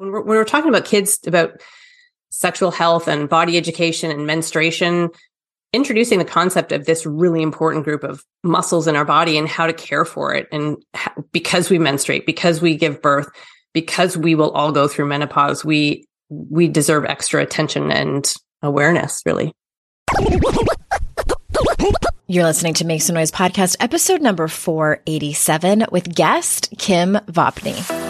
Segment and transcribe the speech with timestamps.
[0.00, 1.60] when we're, when we're talking about kids about
[2.30, 5.10] sexual health and body education and menstruation,
[5.74, 9.66] introducing the concept of this really important group of muscles in our body and how
[9.66, 10.48] to care for it.
[10.50, 10.82] And
[11.32, 13.28] because we menstruate, because we give birth,
[13.74, 18.32] because we will all go through menopause, we, we deserve extra attention and
[18.62, 19.52] awareness, really.
[22.26, 28.09] You're listening to Make Some Noise podcast, episode number 487 with guest Kim Vopni.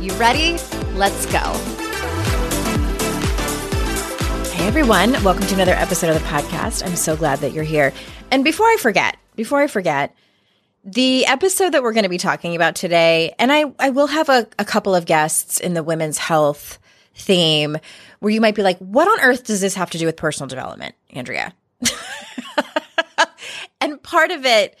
[0.00, 0.52] You ready?
[0.94, 1.40] Let's go.
[4.52, 5.12] Hey, everyone.
[5.24, 6.86] Welcome to another episode of the podcast.
[6.86, 7.92] I'm so glad that you're here.
[8.30, 10.14] And before I forget, before I forget,
[10.84, 14.28] the episode that we're going to be talking about today, and I, I will have
[14.28, 16.78] a, a couple of guests in the women's health
[17.16, 17.76] theme
[18.20, 20.46] where you might be like, what on earth does this have to do with personal
[20.46, 21.52] development, Andrea?
[23.80, 24.78] and part of it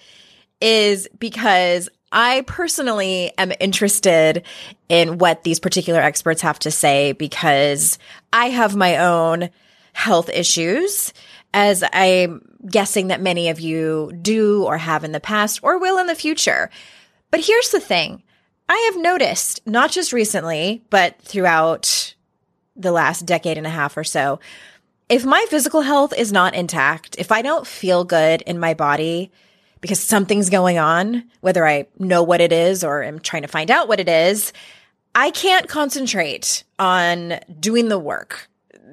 [0.60, 4.44] is because I personally am interested
[4.88, 7.98] in what these particular experts have to say because
[8.32, 9.50] I have my own
[9.92, 11.12] health issues,
[11.52, 15.98] as I'm guessing that many of you do or have in the past or will
[15.98, 16.70] in the future.
[17.30, 18.22] But here's the thing
[18.68, 22.14] I have noticed, not just recently, but throughout
[22.76, 24.40] the last decade and a half or so,
[25.08, 29.32] if my physical health is not intact, if I don't feel good in my body,
[29.80, 33.70] because something's going on, whether I know what it is or am trying to find
[33.70, 34.52] out what it is,
[35.14, 38.48] I can't concentrate on doing the work.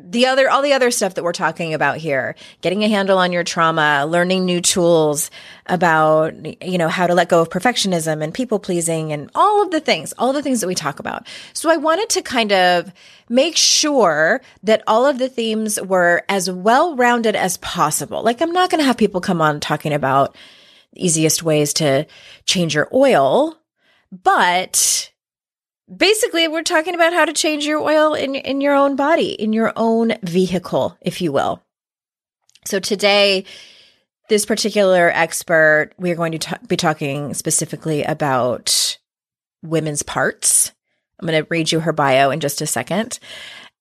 [0.08, 3.32] The other, all the other stuff that we're talking about here, getting a handle on
[3.32, 5.32] your trauma, learning new tools
[5.66, 9.72] about, you know, how to let go of perfectionism and people pleasing and all of
[9.72, 11.26] the things, all the things that we talk about.
[11.54, 12.94] So I wanted to kind of
[13.30, 18.22] make sure that all of the themes were as well rounded as possible.
[18.22, 20.36] Like I'm not going to have people come on talking about,
[20.96, 22.08] easiest ways to
[22.46, 23.58] change your oil.
[24.12, 25.12] But
[25.94, 29.54] basically, we're talking about how to change your oil in, in your own body, in
[29.54, 31.62] your own vehicle, if you will.
[32.66, 33.46] So today,
[34.30, 38.98] this particular expert, we are going to be talking specifically about
[39.62, 40.72] women's parts.
[41.20, 43.20] I'm going to read you her bio in just a second.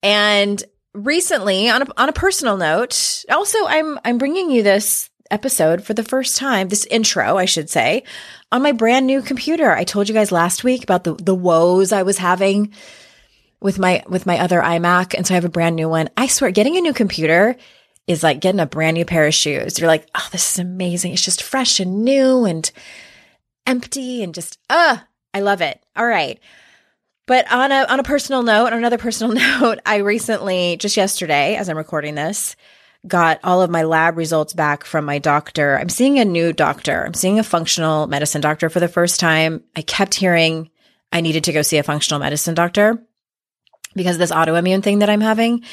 [0.03, 5.84] And recently, on a, on a personal note, also I'm I'm bringing you this episode
[5.84, 8.05] for the first time, this intro, I should say,
[8.50, 9.72] on my brand new computer.
[9.72, 12.72] I told you guys last week about the, the woes I was having
[13.61, 15.15] with my, with my other iMac.
[15.15, 16.09] And so I have a brand new one.
[16.17, 17.56] I swear getting a new computer
[18.06, 19.78] is like getting a brand new pair of shoes.
[19.78, 21.12] You're like, oh, this is amazing.
[21.12, 22.71] It's just fresh and new and
[23.66, 24.99] empty and just, uh,
[25.34, 25.83] I love it.
[25.97, 26.39] All right.
[27.27, 31.56] But on a on a personal note, on another personal note, I recently, just yesterday,
[31.56, 32.55] as I'm recording this,
[33.06, 35.78] got all of my lab results back from my doctor.
[35.78, 37.04] I'm seeing a new doctor.
[37.04, 39.62] I'm seeing a functional medicine doctor for the first time.
[39.76, 40.70] I kept hearing
[41.12, 43.03] I needed to go see a functional medicine doctor
[43.94, 45.65] because of this autoimmune thing that I'm having.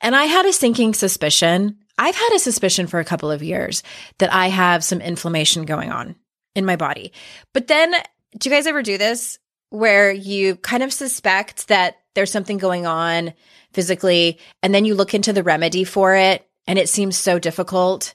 [0.00, 1.78] And I had a sinking suspicion.
[1.98, 3.82] I've had a suspicion for a couple of years
[4.18, 6.14] that I have some inflammation going on
[6.54, 7.12] in my body.
[7.54, 7.92] But then,
[8.38, 9.38] do you guys ever do this
[9.70, 13.32] where you kind of suspect that there's something going on
[13.72, 18.14] physically and then you look into the remedy for it and it seems so difficult,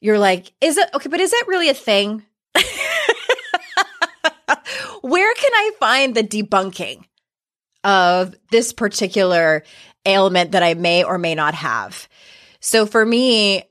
[0.00, 1.08] you're like, is it okay?
[1.08, 2.24] But is that really a thing?
[5.02, 7.04] Where can I find the debunking
[7.84, 9.62] of this particular
[10.04, 12.08] ailment that I may or may not have?
[12.60, 13.64] So for me,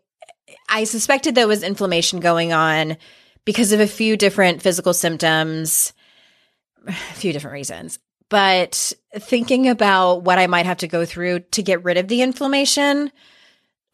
[0.69, 2.97] I suspected there was inflammation going on
[3.45, 5.93] because of a few different physical symptoms,
[6.87, 7.99] a few different reasons.
[8.29, 12.21] But thinking about what I might have to go through to get rid of the
[12.21, 13.11] inflammation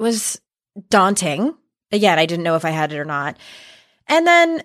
[0.03, 0.39] was
[0.89, 1.55] daunting.
[1.91, 3.37] Again, I didn't know if I had it or not.
[4.07, 4.61] And then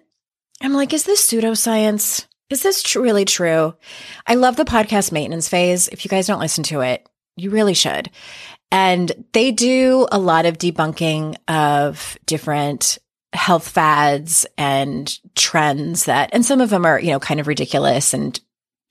[0.61, 2.27] I'm like, is this pseudoscience?
[2.51, 3.75] Is this tr- really true?
[4.27, 5.89] I love the podcast maintenance phase.
[5.89, 7.07] If you guys don't listen to it,
[7.37, 8.11] you really should.
[8.71, 12.99] And they do a lot of debunking of different
[13.33, 18.13] health fads and trends that, and some of them are, you know, kind of ridiculous.
[18.13, 18.39] And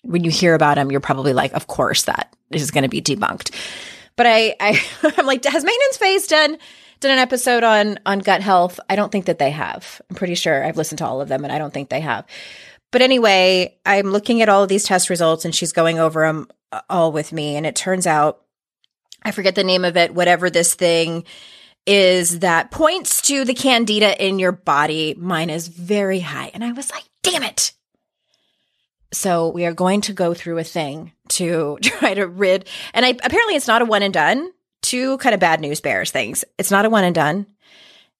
[0.04, 3.02] when you hear about them, you're probably like, of course that is going to be
[3.02, 3.54] debunked.
[4.18, 4.84] But I, I
[5.18, 6.58] I'm like, has maintenance phase done
[7.00, 8.80] done an episode on on gut health.
[8.90, 10.02] I don't think that they have.
[10.10, 12.26] I'm pretty sure I've listened to all of them and I don't think they have.
[12.92, 16.48] But anyway, I'm looking at all of these test results and she's going over them
[16.72, 18.42] uh, all with me and it turns out
[19.24, 21.26] I forget the name of it, whatever this thing
[21.86, 25.16] is that points to the candida in your body.
[25.18, 26.52] Mine is very high.
[26.54, 27.74] And I was like, damn it.
[29.12, 32.68] So we are going to go through a thing to try to rid.
[32.94, 34.52] And I apparently it's not a one and done.
[34.82, 36.46] Two kind of bad news bears things.
[36.58, 37.48] It's not a one and done.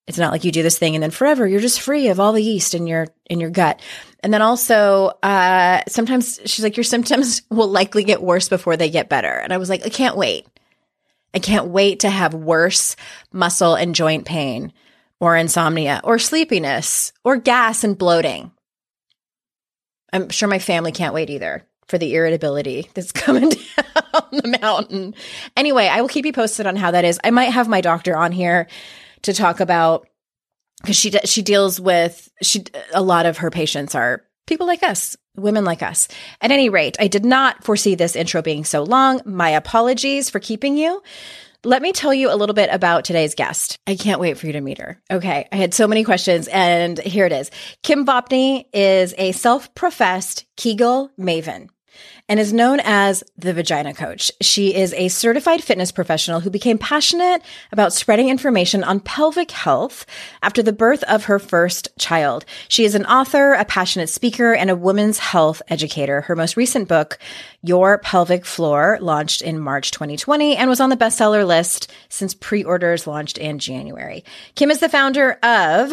[0.06, 2.32] It's not like you do this thing and then forever you're just free of all
[2.32, 3.80] the yeast in your in your gut.
[4.20, 8.90] And then also, uh, sometimes she's like, your symptoms will likely get worse before they
[8.90, 9.28] get better.
[9.28, 10.46] And I was like, I can't wait.
[11.34, 12.96] I can't wait to have worse
[13.32, 14.72] muscle and joint pain
[15.20, 18.50] or insomnia or sleepiness or gas and bloating.
[20.12, 25.14] I'm sure my family can't wait either for the irritability that's coming down the mountain.
[25.56, 27.18] Anyway, I will keep you posted on how that is.
[27.24, 28.68] I might have my doctor on here
[29.22, 30.06] to talk about
[30.80, 32.64] because she she deals with she
[32.94, 36.08] a lot of her patients are people like us, women like us.
[36.40, 39.20] At any rate, I did not foresee this intro being so long.
[39.24, 41.02] My apologies for keeping you.
[41.64, 43.78] Let me tell you a little bit about today's guest.
[43.86, 45.00] I can't wait for you to meet her.
[45.10, 45.48] Okay.
[45.50, 47.50] I had so many questions and here it is.
[47.82, 51.68] Kim Vopni is a self professed Kegel maven
[52.28, 54.30] and is known as the Vagina Coach.
[54.40, 57.42] She is a certified fitness professional who became passionate
[57.72, 60.04] about spreading information on pelvic health
[60.42, 62.44] after the birth of her first child.
[62.68, 66.22] She is an author, a passionate speaker, and a women's health educator.
[66.22, 67.18] Her most recent book,
[67.62, 73.06] Your Pelvic Floor, launched in March 2020 and was on the bestseller list since pre-orders
[73.06, 74.24] launched in January.
[74.54, 75.92] Kim is the founder of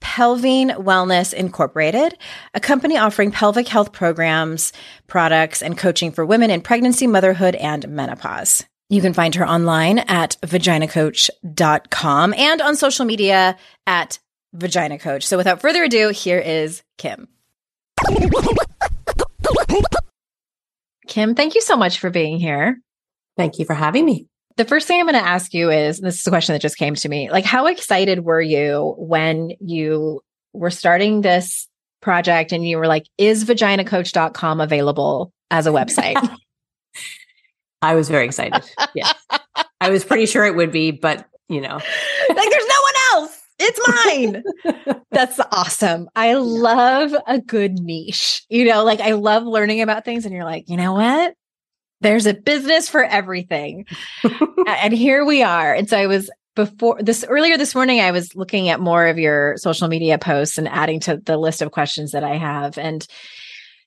[0.00, 2.16] Pelvienne Wellness Incorporated,
[2.54, 4.72] a company offering pelvic health programs,
[5.06, 8.64] products, and coaching for women in pregnancy, motherhood, and menopause.
[8.88, 13.56] You can find her online at vaginacoach.com and on social media
[13.86, 14.18] at
[14.52, 15.26] Vagina Coach.
[15.26, 17.28] So without further ado, here is Kim.
[21.06, 22.80] Kim, thank you so much for being here.
[23.36, 24.29] Thank you for having me.
[24.56, 26.76] The first thing I'm going to ask you is this is a question that just
[26.76, 27.30] came to me.
[27.30, 30.20] Like, how excited were you when you
[30.52, 31.68] were starting this
[32.02, 36.16] project and you were like, is vaginacoach.com available as a website?
[37.82, 38.62] I was very excited.
[38.94, 39.14] Yes.
[39.80, 41.74] I was pretty sure it would be, but you know,
[42.28, 43.40] like there's no one else.
[43.62, 45.02] It's mine.
[45.10, 46.08] That's awesome.
[46.16, 48.42] I love a good niche.
[48.48, 51.34] You know, like I love learning about things and you're like, you know what?
[52.00, 53.86] There's a business for everything.
[54.66, 55.74] and here we are.
[55.74, 59.18] And so I was before this earlier this morning, I was looking at more of
[59.18, 62.76] your social media posts and adding to the list of questions that I have.
[62.76, 63.06] And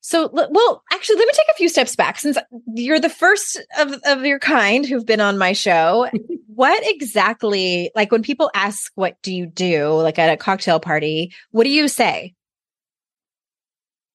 [0.02, 2.38] so, well, actually, let me take a few steps back since
[2.76, 6.10] you're the first of, of your kind who've been on my show.
[6.48, 11.34] what exactly, like when people ask, what do you do, like at a cocktail party,
[11.52, 12.34] what do you say?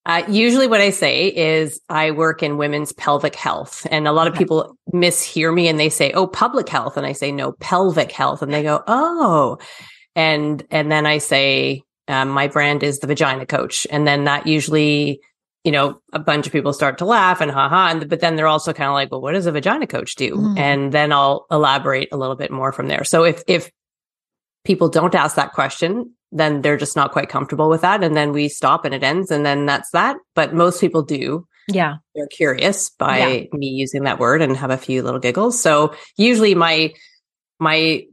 [0.09, 4.27] Uh, usually, what I say is I work in women's pelvic health, and a lot
[4.27, 8.11] of people mishear me and they say, "Oh, public health," and I say, "No, pelvic
[8.11, 9.59] health," and they go, "Oh,"
[10.17, 14.47] and and then I say, um, "My brand is the Vagina Coach," and then that
[14.47, 15.21] usually,
[15.63, 18.47] you know, a bunch of people start to laugh and haha, and but then they're
[18.47, 20.59] also kind of like, "Well, what does a Vagina Coach do?" Mm.
[20.59, 23.05] And then I'll elaborate a little bit more from there.
[23.05, 23.71] So if if
[24.65, 28.03] people don't ask that question, then they're just not quite comfortable with that.
[28.03, 30.17] And then we stop and it ends and then that's that.
[30.35, 31.47] But most people do.
[31.69, 31.97] Yeah.
[32.15, 33.45] They're curious by yeah.
[33.53, 35.61] me using that word and have a few little giggles.
[35.61, 36.95] So usually my,
[37.59, 38.05] my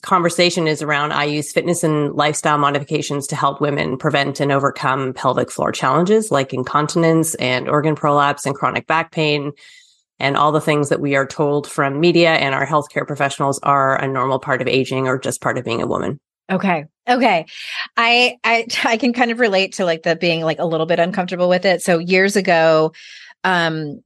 [0.00, 5.12] conversation is around I use fitness and lifestyle modifications to help women prevent and overcome
[5.12, 9.52] pelvic floor challenges like incontinence and organ prolapse and chronic back pain
[10.18, 13.96] and all the things that we are told from media and our healthcare professionals are
[13.96, 16.20] a normal part of aging or just part of being a woman.
[16.50, 16.86] Okay.
[17.08, 17.46] Okay.
[17.96, 20.98] I I I can kind of relate to like the being like a little bit
[20.98, 21.82] uncomfortable with it.
[21.82, 22.92] So years ago,
[23.44, 24.02] um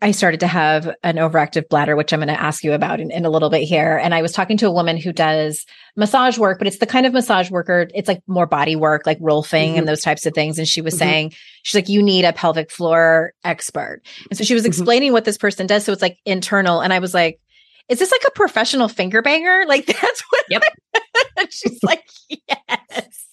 [0.00, 3.10] I started to have an overactive bladder, which I'm going to ask you about in,
[3.10, 3.96] in, a little bit here.
[3.96, 5.66] And I was talking to a woman who does
[5.96, 9.18] massage work, but it's the kind of massage worker, it's like more body work, like
[9.18, 9.78] rolfing mm-hmm.
[9.78, 10.60] and those types of things.
[10.60, 10.98] And she was mm-hmm.
[11.00, 11.32] saying,
[11.64, 14.02] she's like, you need a pelvic floor expert.
[14.30, 14.68] And so she was mm-hmm.
[14.68, 15.84] explaining what this person does.
[15.84, 16.80] So it's like internal.
[16.80, 17.40] And I was like,
[17.88, 19.64] is this like a professional finger banger?
[19.66, 20.62] Like that's what yep.
[21.50, 23.26] she's like, yes.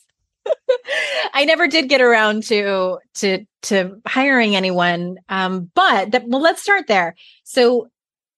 [1.33, 5.17] I never did get around to to to hiring anyone.
[5.29, 7.15] Um, but that, well, let's start there.
[7.43, 7.89] So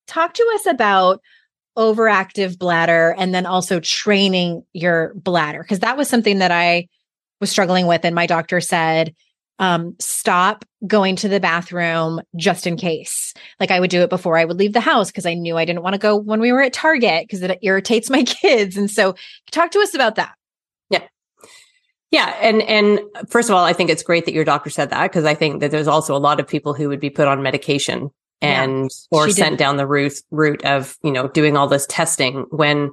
[0.07, 1.21] talk to us about
[1.77, 6.87] overactive bladder and then also training your bladder because that was something that I
[7.41, 9.15] was struggling with and my doctor said
[9.59, 13.33] um, stop going to the bathroom just in case.
[13.59, 15.65] Like I would do it before I would leave the house because I knew I
[15.65, 18.77] didn't want to go when we were at Target because it irritates my kids.
[18.77, 19.15] And so
[19.51, 20.33] talk to us about that.
[20.89, 21.03] Yeah.
[22.11, 22.35] Yeah.
[22.41, 25.25] And and first of all, I think it's great that your doctor said that because
[25.25, 28.09] I think that there's also a lot of people who would be put on medication
[28.41, 32.45] and yeah, or sent down the route route of, you know, doing all this testing
[32.49, 32.91] when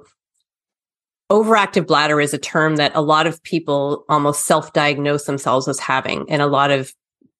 [1.30, 6.28] overactive bladder is a term that a lot of people almost self-diagnose themselves as having.
[6.28, 6.92] And a lot of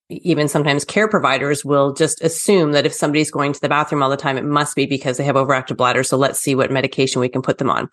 [0.09, 4.09] even sometimes care providers will just assume that if somebody's going to the bathroom all
[4.09, 6.03] the time it must be because they have overactive bladder.
[6.03, 7.89] So let's see what medication we can put them on.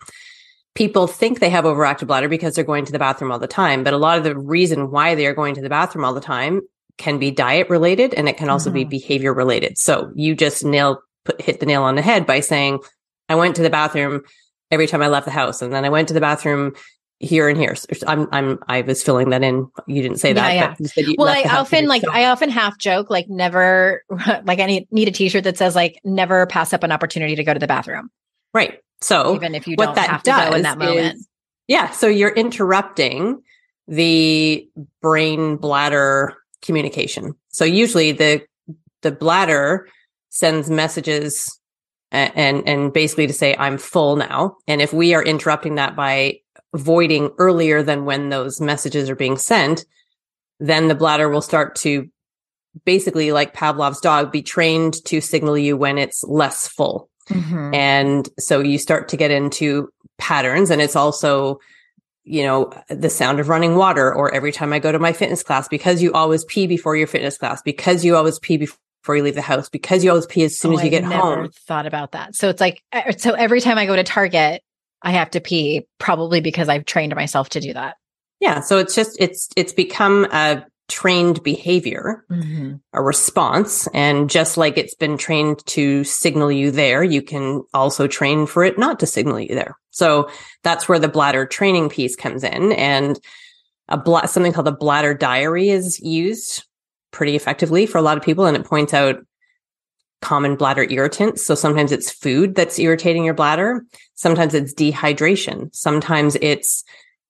[0.75, 3.83] People think they have overactive bladder because they're going to the bathroom all the time
[3.83, 6.21] but a lot of the reason why they are going to the bathroom all the
[6.21, 6.61] time
[6.97, 8.79] can be diet related and it can also mm-hmm.
[8.79, 9.77] be behavior related.
[9.77, 12.79] So you just nail put, hit the nail on the head by saying
[13.29, 14.23] i went to the bathroom
[14.71, 15.61] every time I left the house.
[15.61, 16.73] And then I went to the bathroom
[17.19, 17.75] here and here.
[17.75, 19.69] So I'm, I'm, I was filling that in.
[19.87, 20.53] You didn't say that.
[20.53, 21.13] Yeah, yeah.
[21.17, 24.03] well, I often like, I often half joke, like never,
[24.43, 27.43] like I need, need a t-shirt that says like, never pass up an opportunity to
[27.43, 28.09] go to the bathroom.
[28.53, 28.79] Right.
[29.01, 31.15] So even if you don't have to go in that moment.
[31.15, 31.27] Is,
[31.67, 31.91] yeah.
[31.91, 33.41] So you're interrupting
[33.87, 34.69] the
[35.01, 37.35] brain bladder communication.
[37.49, 38.45] So usually the,
[39.01, 39.87] the bladder
[40.29, 41.58] sends messages
[42.11, 44.57] and and basically to say I'm full now.
[44.67, 46.39] And if we are interrupting that by
[46.75, 49.85] voiding earlier than when those messages are being sent,
[50.59, 52.09] then the bladder will start to
[52.85, 57.09] basically like Pavlov's dog be trained to signal you when it's less full.
[57.29, 57.73] Mm-hmm.
[57.73, 61.59] And so you start to get into patterns and it's also
[62.25, 65.41] you know the sound of running water or every time I go to my fitness
[65.41, 69.15] class because you always pee before your fitness class because you always pee before before
[69.15, 71.03] you leave the house because you always pee as soon oh, as you I've get
[71.03, 71.45] home.
[71.45, 72.35] I thought about that.
[72.35, 72.83] So it's like
[73.17, 74.61] so every time I go to Target,
[75.01, 77.95] I have to pee probably because I've trained myself to do that.
[78.39, 82.75] Yeah, so it's just it's it's become a trained behavior, mm-hmm.
[82.93, 88.07] a response, and just like it's been trained to signal you there, you can also
[88.07, 89.77] train for it not to signal you there.
[89.91, 90.29] So
[90.63, 93.19] that's where the bladder training piece comes in and
[93.87, 96.63] a bla- something called a bladder diary is used
[97.11, 98.45] pretty effectively for a lot of people.
[98.45, 99.17] And it points out
[100.21, 101.45] common bladder irritants.
[101.45, 103.83] So sometimes it's food that's irritating your bladder.
[104.15, 105.73] Sometimes it's dehydration.
[105.73, 106.83] Sometimes it's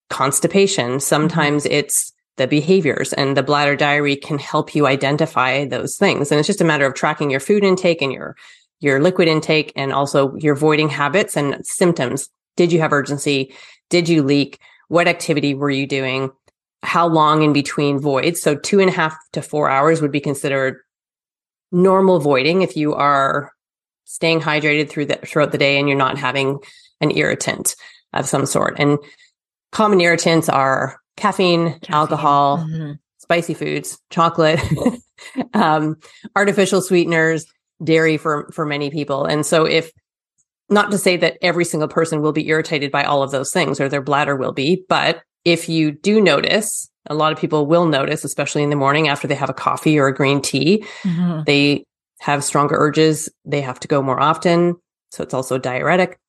[0.10, 1.00] constipation.
[1.00, 1.74] Sometimes mm-hmm.
[1.74, 6.32] it's the behaviors and the bladder diary can help you identify those things.
[6.32, 8.36] And it's just a matter of tracking your food intake and your,
[8.80, 12.30] your liquid intake and also your voiding habits and symptoms.
[12.56, 13.54] Did you have urgency?
[13.90, 14.60] Did you leak?
[14.88, 16.32] What activity were you doing?
[16.84, 18.42] How long in between voids.
[18.42, 20.78] So two and a half to four hours would be considered
[21.72, 23.52] normal voiding if you are
[24.06, 26.60] staying hydrated through the, throughout the day and you're not having
[27.02, 27.76] an irritant
[28.14, 28.76] of some sort.
[28.80, 28.98] And
[29.72, 31.94] common irritants are caffeine, caffeine.
[31.94, 32.94] alcohol, mm-hmm.
[33.18, 34.60] spicy foods, chocolate,
[35.54, 35.98] um,
[36.36, 37.46] artificial sweeteners,
[37.84, 39.26] dairy for, for many people.
[39.26, 39.92] And so if
[40.70, 43.80] not to say that every single person will be irritated by all of those things
[43.80, 47.86] or their bladder will be, but if you do notice, a lot of people will
[47.86, 51.42] notice, especially in the morning after they have a coffee or a green tea, mm-hmm.
[51.46, 51.86] they
[52.20, 53.30] have stronger urges.
[53.46, 54.76] They have to go more often.
[55.12, 56.20] So it's also diuretic.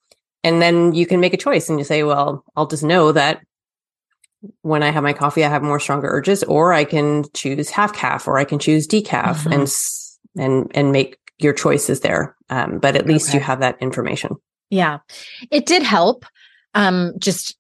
[0.43, 3.43] And then you can make a choice and you say, well, I'll just know that
[4.63, 7.93] when I have my coffee, I have more stronger urges, or I can choose half
[7.93, 9.53] caf or I can choose decaf mm-hmm.
[9.53, 9.69] and,
[10.39, 12.37] and, and make your choices there.
[12.49, 13.39] Um, but at least okay.
[13.39, 14.37] you have that information.
[14.71, 15.01] Yeah.
[15.51, 16.25] It did help.
[16.73, 17.57] Um, just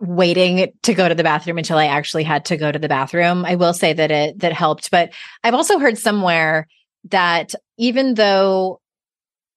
[0.00, 3.44] waiting to go to the bathroom until I actually had to go to the bathroom.
[3.44, 5.10] I will say that it that helped, but
[5.44, 6.66] I've also heard somewhere
[7.10, 8.80] that even though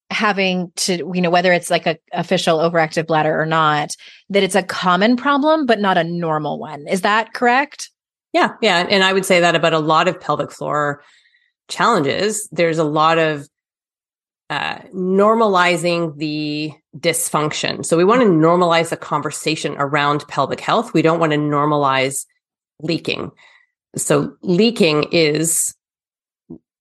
[0.10, 3.92] having to you know whether it's like a official overactive bladder or not
[4.30, 6.86] that it's a common problem but not a normal one.
[6.88, 7.90] Is that correct?
[8.34, 11.02] Yeah yeah and i would say that about a lot of pelvic floor
[11.70, 12.48] challenges.
[12.52, 13.48] There's a lot of
[14.51, 17.86] uh, normalizing the dysfunction.
[17.86, 20.93] So we want to normalize the conversation around pelvic health.
[20.93, 22.25] We don't want to normalize
[22.81, 23.31] leaking.
[23.96, 25.74] So leaking is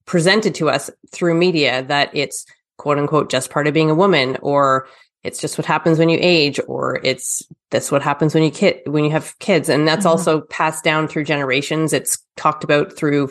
[0.04, 2.44] presented to us through media that it's
[2.76, 4.88] quote unquote just part of being a woman or
[5.22, 8.80] it's just what happens when you age or it's that's what happens when you kid
[8.86, 10.08] when you have kids and that's mm-hmm.
[10.08, 13.30] also passed down through generations it's talked about through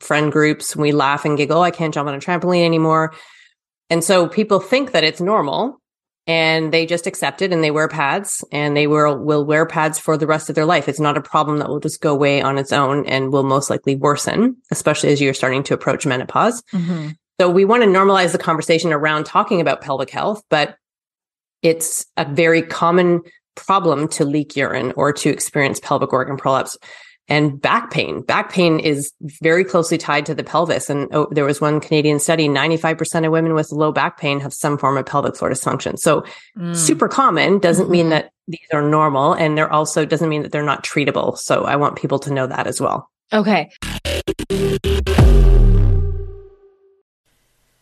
[0.00, 3.14] friend groups we laugh and giggle i can't jump on a trampoline anymore
[3.90, 5.80] and so people think that it's normal
[6.26, 9.98] and they just accept it and they wear pads and they will, will wear pads
[9.98, 10.86] for the rest of their life.
[10.86, 13.70] It's not a problem that will just go away on its own and will most
[13.70, 16.62] likely worsen, especially as you're starting to approach menopause.
[16.74, 17.10] Mm-hmm.
[17.40, 20.76] So we want to normalize the conversation around talking about pelvic health, but
[21.62, 23.22] it's a very common
[23.54, 26.76] problem to leak urine or to experience pelvic organ prolapse.
[27.28, 28.22] And back pain.
[28.22, 30.88] Back pain is very closely tied to the pelvis.
[30.88, 34.54] And oh, there was one Canadian study, 95% of women with low back pain have
[34.54, 35.98] some form of pelvic floor dysfunction.
[35.98, 36.24] So
[36.56, 36.74] mm.
[36.74, 37.92] super common doesn't mm-hmm.
[37.92, 39.34] mean that these are normal.
[39.34, 41.36] And they're also doesn't mean that they're not treatable.
[41.36, 43.10] So I want people to know that as well.
[43.32, 43.70] Okay.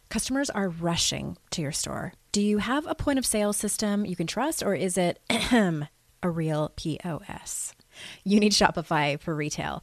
[0.09, 2.15] Customers are rushing to your store.
[2.33, 5.21] Do you have a point of sale system you can trust, or is it
[5.53, 7.76] a real POS?
[8.25, 9.83] You need Shopify for retail.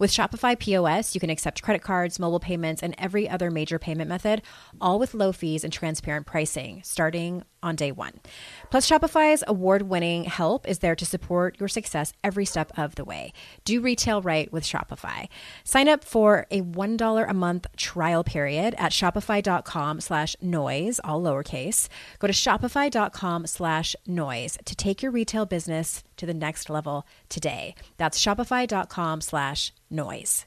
[0.00, 4.08] With Shopify POS, you can accept credit cards, mobile payments, and every other major payment
[4.08, 4.40] method,
[4.80, 8.14] all with low fees and transparent pricing, starting on day one.
[8.70, 13.04] Plus, Shopify's award winning help is there to support your success every step of the
[13.04, 13.34] way.
[13.66, 15.28] Do retail right with Shopify.
[15.64, 21.88] Sign up for a $1 a month trial period at shopify.com slash noise, all lowercase.
[22.18, 27.74] Go to shopify.com slash noise to take your retail business to the next level today.
[27.98, 30.46] That's shopify.com slash noise.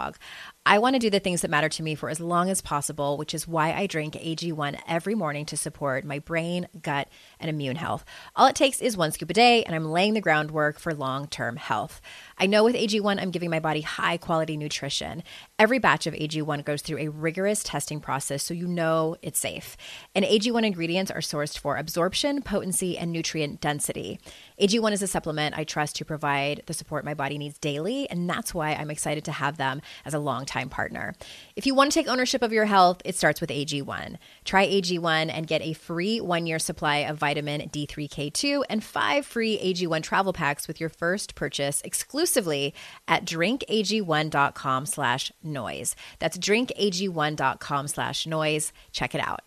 [0.01, 0.17] dog.
[0.65, 3.17] I want to do the things that matter to me for as long as possible,
[3.17, 7.07] which is why I drink AG1 every morning to support my brain, gut,
[7.41, 8.05] and immune health.
[8.35, 11.27] All it takes is one scoop a day, and I'm laying the groundwork for long
[11.27, 11.99] term health.
[12.37, 15.23] I know with AG1, I'm giving my body high quality nutrition.
[15.59, 19.75] Every batch of AG1 goes through a rigorous testing process so you know it's safe.
[20.15, 24.19] And AG1 ingredients are sourced for absorption, potency, and nutrient density.
[24.61, 28.29] AG1 is a supplement I trust to provide the support my body needs daily, and
[28.29, 31.13] that's why I'm excited to have them as a long time partner.
[31.55, 34.17] If you want to take ownership of your health, it starts with AG1.
[34.45, 39.57] Try AG1 and get a free one year supply of vitamin D3K2 and five free
[39.57, 42.73] AG1 travel packs with your first purchase exclusively
[43.07, 45.95] at drinkag1.com slash noise.
[46.19, 48.73] That's drinkag1.com slash noise.
[48.91, 49.41] Check it out.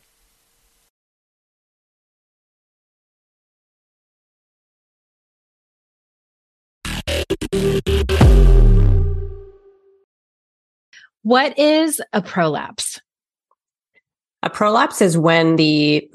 [11.22, 13.00] What is a prolapse?
[14.42, 16.10] A prolapse is when the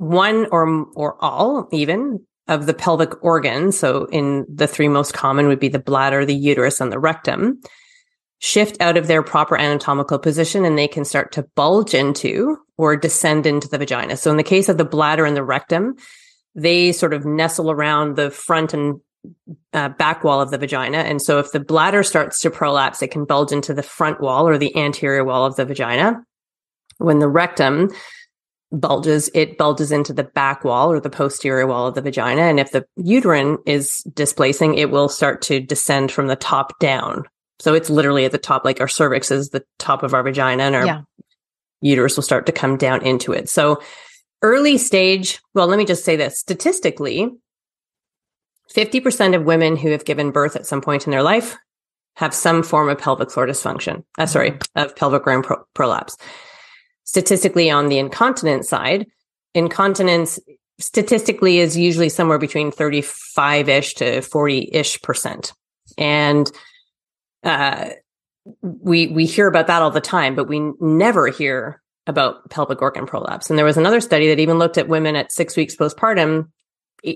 [0.00, 5.46] one or or all even of the pelvic organs, so in the three most common
[5.46, 7.60] would be the bladder, the uterus, and the rectum,
[8.38, 12.96] shift out of their proper anatomical position and they can start to bulge into or
[12.96, 14.16] descend into the vagina.
[14.16, 15.96] So in the case of the bladder and the rectum,
[16.54, 19.00] they sort of nestle around the front and
[19.74, 20.98] uh, back wall of the vagina.
[20.98, 24.48] And so if the bladder starts to prolapse, it can bulge into the front wall
[24.48, 26.24] or the anterior wall of the vagina.
[26.96, 27.90] When the rectum
[28.72, 32.42] bulges, it bulges into the back wall or the posterior wall of the vagina.
[32.42, 37.24] And if the uterine is displacing, it will start to descend from the top down.
[37.58, 40.62] So it's literally at the top, like our cervix is the top of our vagina
[40.64, 41.00] and our yeah.
[41.80, 43.48] uterus will start to come down into it.
[43.48, 43.82] So
[44.40, 47.30] early stage, well, let me just say this statistically,
[48.74, 51.56] 50% of women who have given birth at some point in their life
[52.16, 54.04] have some form of pelvic floor dysfunction.
[54.16, 54.78] Uh, sorry, mm-hmm.
[54.78, 56.16] of pelvic rim pro- prolapse.
[57.10, 59.04] Statistically, on the incontinence side,
[59.52, 60.38] incontinence
[60.78, 65.52] statistically is usually somewhere between 35 ish to 40 ish percent.
[65.98, 66.48] And,
[67.42, 67.88] uh,
[68.62, 73.06] we, we hear about that all the time, but we never hear about pelvic organ
[73.06, 73.50] prolapse.
[73.50, 76.48] And there was another study that even looked at women at six weeks postpartum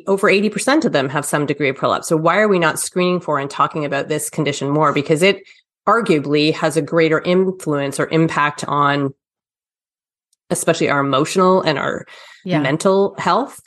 [0.09, 2.09] over 80% of them have some degree of prolapse.
[2.09, 4.93] So why are we not screening for and talking about this condition more?
[4.93, 5.45] Because it
[5.87, 9.15] arguably has a greater influence or impact on
[10.59, 12.07] especially our emotional and our
[12.45, 12.61] yeah.
[12.61, 13.61] mental health.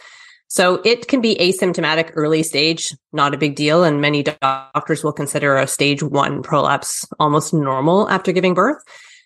[0.50, 3.84] So it can be asymptomatic early stage, not a big deal.
[3.84, 8.82] And many doctors will consider a stage one prolapse almost normal after giving birth.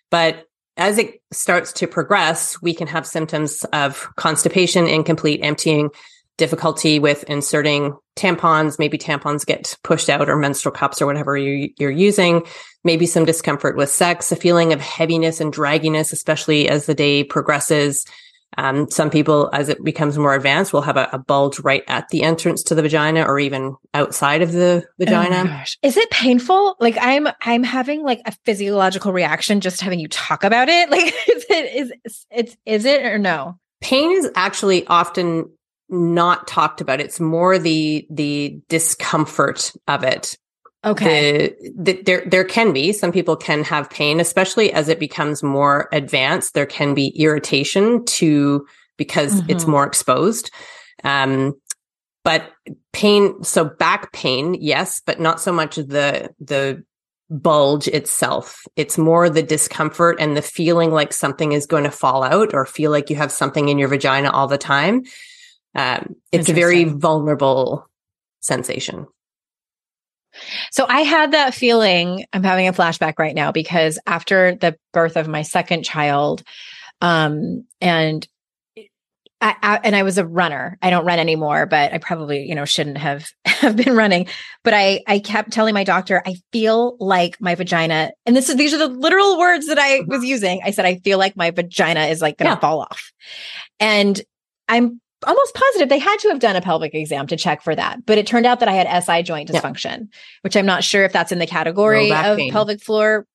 [0.09, 0.45] But
[0.77, 5.89] as it starts to progress, we can have symptoms of constipation, incomplete emptying,
[6.37, 11.69] difficulty with inserting tampons, maybe tampons get pushed out or menstrual cups or whatever you,
[11.77, 12.45] you're using,
[12.83, 17.23] maybe some discomfort with sex, a feeling of heaviness and dragginess, especially as the day
[17.23, 18.05] progresses.
[18.57, 22.09] Um, some people, as it becomes more advanced, will have a, a, bulge right at
[22.09, 25.63] the entrance to the vagina or even outside of the vagina.
[25.63, 26.75] Oh is it painful?
[26.81, 30.89] Like I'm, I'm having like a physiological reaction just having you talk about it.
[30.91, 33.57] Like, is it, is it's, is it or no?
[33.79, 35.49] Pain is actually often
[35.91, 36.99] not talked about.
[36.99, 40.37] It's more the, the discomfort of it.
[40.83, 41.49] Okay.
[41.49, 45.43] The, the, there, there can be some people can have pain, especially as it becomes
[45.43, 46.53] more advanced.
[46.53, 48.65] There can be irritation to
[48.97, 49.51] because mm-hmm.
[49.51, 50.49] it's more exposed.
[51.03, 51.59] Um,
[52.23, 52.51] but
[52.93, 56.83] pain, so back pain, yes, but not so much the, the
[57.29, 58.63] bulge itself.
[58.75, 62.65] It's more the discomfort and the feeling like something is going to fall out or
[62.65, 65.03] feel like you have something in your vagina all the time.
[65.75, 67.87] Um, it's a very vulnerable
[68.41, 69.07] sensation.
[70.71, 72.25] So I had that feeling.
[72.33, 76.43] I'm having a flashback right now because after the birth of my second child,
[77.01, 78.27] um, and
[79.41, 80.77] I, I, and I was a runner.
[80.83, 84.27] I don't run anymore, but I probably, you know, shouldn't have have been running.
[84.63, 88.55] But I I kept telling my doctor, I feel like my vagina, and this is
[88.55, 90.61] these are the literal words that I was using.
[90.63, 92.59] I said, I feel like my vagina is like going to yeah.
[92.59, 93.11] fall off,
[93.79, 94.21] and
[94.69, 98.05] I'm almost positive they had to have done a pelvic exam to check for that.
[98.05, 100.17] But it turned out that I had SI joint dysfunction, yeah.
[100.41, 102.51] which I'm not sure if that's in the category of pain.
[102.51, 103.25] pelvic floor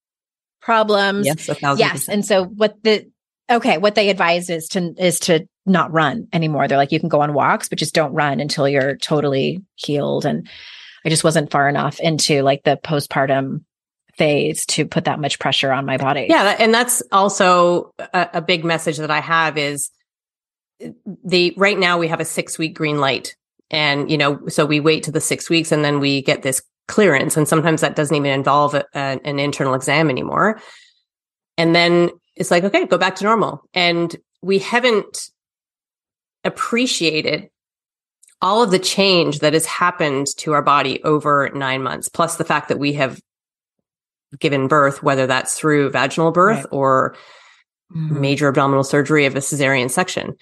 [0.61, 1.27] problems.
[1.27, 1.93] Yes, yes.
[1.93, 2.09] Percent.
[2.09, 3.11] And so what the
[3.49, 6.69] okay, what they advise is to is to not run anymore.
[6.69, 10.25] They're like, you can go on walks, but just don't run until you're totally healed.
[10.25, 10.49] And
[11.05, 13.65] I just wasn't far enough into like the postpartum
[14.17, 16.27] phase to put that much pressure on my body.
[16.29, 16.57] Yeah.
[16.59, 19.91] And that's also a, a big message that I have is
[21.25, 23.37] the right now we have a six week green light.
[23.71, 26.63] And you know so we wait to the six weeks and then we get this
[26.89, 27.37] clearance.
[27.37, 30.61] And sometimes that doesn't even involve a, a, an internal exam anymore.
[31.59, 33.63] And then it's like okay go back to normal.
[33.75, 35.31] And we haven't
[36.45, 37.51] appreciated
[38.43, 42.45] all of the change that has happened to our body over nine months plus the
[42.45, 43.21] fact that we have
[44.39, 46.67] given birth whether that's through vaginal birth right.
[46.71, 47.17] or
[47.95, 48.21] mm-hmm.
[48.21, 50.35] major abdominal surgery of a cesarean section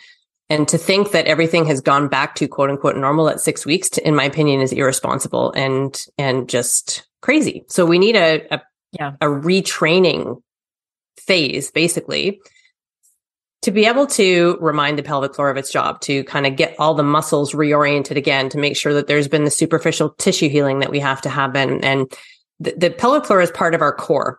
[0.50, 3.88] and to think that everything has gone back to quote unquote normal at six weeks,
[3.90, 7.64] to, in my opinion, is irresponsible and, and just crazy.
[7.68, 9.12] So we need a, a, yeah.
[9.20, 10.42] a retraining
[11.18, 12.40] phase basically
[13.62, 16.74] to be able to remind the pelvic floor of its job, to kind of get
[16.78, 20.80] all the muscles reoriented again, to make sure that there's been the superficial tissue healing
[20.80, 21.82] that we have to happen.
[21.82, 22.12] And
[22.60, 24.38] the, the pelvic floor is part of our core.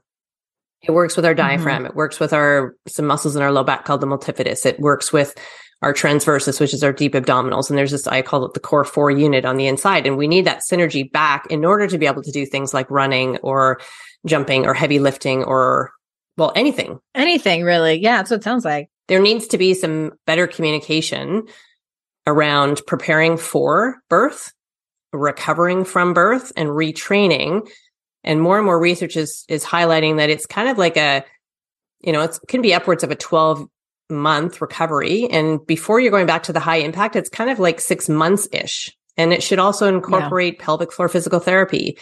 [0.84, 1.48] It works with our mm-hmm.
[1.48, 1.78] diaphragm.
[1.78, 1.88] Mm-hmm.
[1.88, 4.64] It works with our some muscles in our low back called the multifidus.
[4.64, 5.34] It works with
[5.82, 7.70] our transversus, which is our deep abdominals.
[7.70, 10.08] And there's this, I call it the core four unit on the inside.
[10.08, 12.90] And we need that synergy back in order to be able to do things like
[12.90, 13.80] running or
[14.26, 15.92] jumping or heavy lifting or,
[16.38, 17.00] well, anything.
[17.14, 17.96] Anything really.
[17.96, 18.18] Yeah.
[18.18, 18.90] That's what it sounds like.
[19.08, 21.44] There needs to be some better communication
[22.26, 24.52] around preparing for birth,
[25.14, 27.70] recovering from birth and retraining.
[28.24, 31.24] And more and more research is, is highlighting that it's kind of like a,
[32.02, 33.68] you know, it can be upwards of a 12
[34.10, 35.28] month recovery.
[35.30, 38.48] And before you're going back to the high impact, it's kind of like six months
[38.52, 38.96] ish.
[39.18, 40.66] And it should also incorporate yeah.
[40.66, 41.98] pelvic floor physical therapy.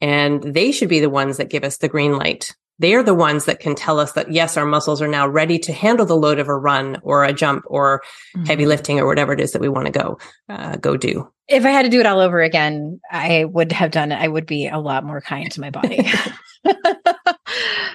[0.00, 2.54] And they should be the ones that give us the green light.
[2.80, 5.60] They are the ones that can tell us that, yes, our muscles are now ready
[5.60, 8.02] to handle the load of a run or a jump or
[8.36, 8.46] mm-hmm.
[8.46, 11.30] heavy lifting or whatever it is that we want to go, uh, go do.
[11.46, 14.16] If I had to do it all over again, I would have done it.
[14.16, 16.04] I would be a lot more kind to my body.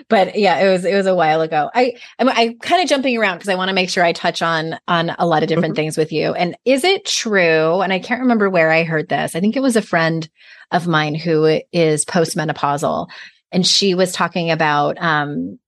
[0.08, 1.70] but yeah, it was it was a while ago.
[1.74, 4.42] I I'm, I'm kind of jumping around because I want to make sure I touch
[4.42, 5.84] on on a lot of different mm-hmm.
[5.84, 6.34] things with you.
[6.34, 7.82] And is it true?
[7.82, 9.36] And I can't remember where I heard this.
[9.36, 10.28] I think it was a friend
[10.72, 13.08] of mine who is postmenopausal,
[13.52, 15.60] and she was talking about um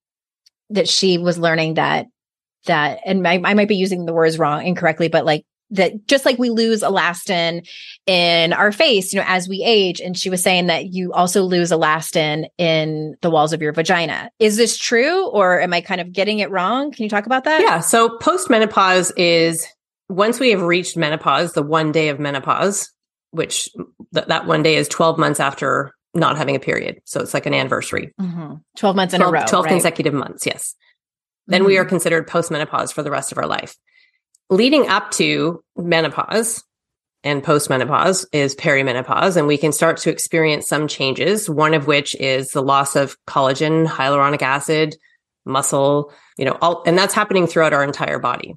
[0.70, 2.08] that she was learning that
[2.66, 6.26] that and I, I might be using the words wrong incorrectly, but like that just
[6.26, 7.68] like we lose elastin
[8.06, 10.00] in our face, you know, as we age.
[10.00, 14.30] And she was saying that you also lose elastin in the walls of your vagina.
[14.40, 16.92] Is this true or am I kind of getting it wrong?
[16.92, 17.62] Can you talk about that?
[17.62, 17.80] Yeah.
[17.80, 19.66] So postmenopause is
[20.10, 22.92] once we have reached menopause, the one day of menopause,
[23.32, 23.70] which
[24.14, 27.02] th- that one day is 12 months after not having a period.
[27.06, 28.14] So it's like an anniversary.
[28.20, 28.56] Mm-hmm.
[28.76, 29.46] 12 months 12, in a row.
[29.48, 29.72] 12 right?
[29.72, 30.46] consecutive months.
[30.46, 30.76] Yes.
[31.48, 31.68] Then mm-hmm.
[31.68, 33.78] we are considered postmenopause for the rest of our life
[34.52, 36.64] leading up to menopause
[37.24, 41.50] and postmenopause is perimenopause, and we can start to experience some changes.
[41.50, 44.96] One of which is the loss of collagen, hyaluronic acid,
[45.46, 48.56] muscle, you know, all, and that's happening throughout our entire body.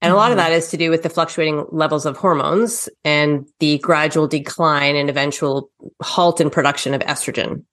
[0.00, 0.48] And a lot of mm-hmm.
[0.48, 5.08] that is to do with the fluctuating levels of hormones and the gradual decline and
[5.08, 5.70] eventual
[6.02, 7.64] halt in production of estrogen.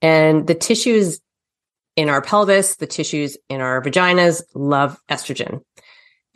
[0.00, 1.20] And the tissues
[1.94, 5.60] in our pelvis, the tissues in our vaginas love estrogen.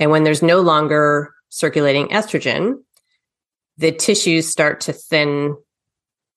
[0.01, 2.79] And when there's no longer circulating estrogen,
[3.77, 5.57] the tissues start to thin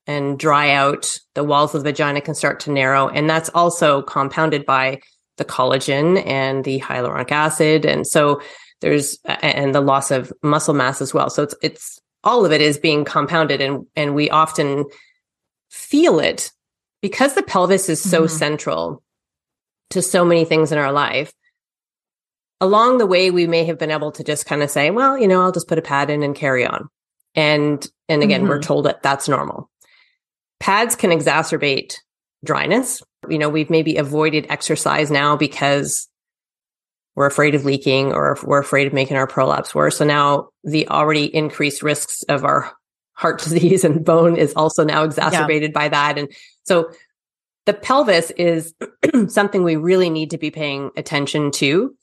[0.05, 1.17] and dry out.
[1.33, 3.07] The walls of the vagina can start to narrow.
[3.07, 5.01] And that's also compounded by
[5.37, 7.85] the collagen and the hyaluronic acid.
[7.85, 8.41] And so
[8.81, 11.29] there's, and the loss of muscle mass as well.
[11.29, 14.85] So it's, it's, all of it is being compounded and, and we often
[15.69, 16.51] feel it
[17.01, 18.37] because the pelvis is so mm-hmm.
[18.37, 19.03] central
[19.89, 21.33] to so many things in our life.
[22.63, 25.27] Along the way, we may have been able to just kind of say, well, you
[25.27, 26.87] know, I'll just put a pad in and carry on.
[27.35, 28.49] And, and again, mm-hmm.
[28.49, 29.69] we're told that that's normal.
[30.61, 31.95] Pads can exacerbate
[32.45, 33.01] dryness.
[33.27, 36.07] You know, we've maybe avoided exercise now because
[37.15, 39.97] we're afraid of leaking or we're afraid of making our prolapse worse.
[39.97, 42.71] So now the already increased risks of our
[43.11, 45.79] heart disease and bone is also now exacerbated yeah.
[45.81, 46.17] by that.
[46.17, 46.31] And
[46.63, 46.91] so
[47.65, 48.73] the pelvis is
[49.27, 51.93] something we really need to be paying attention to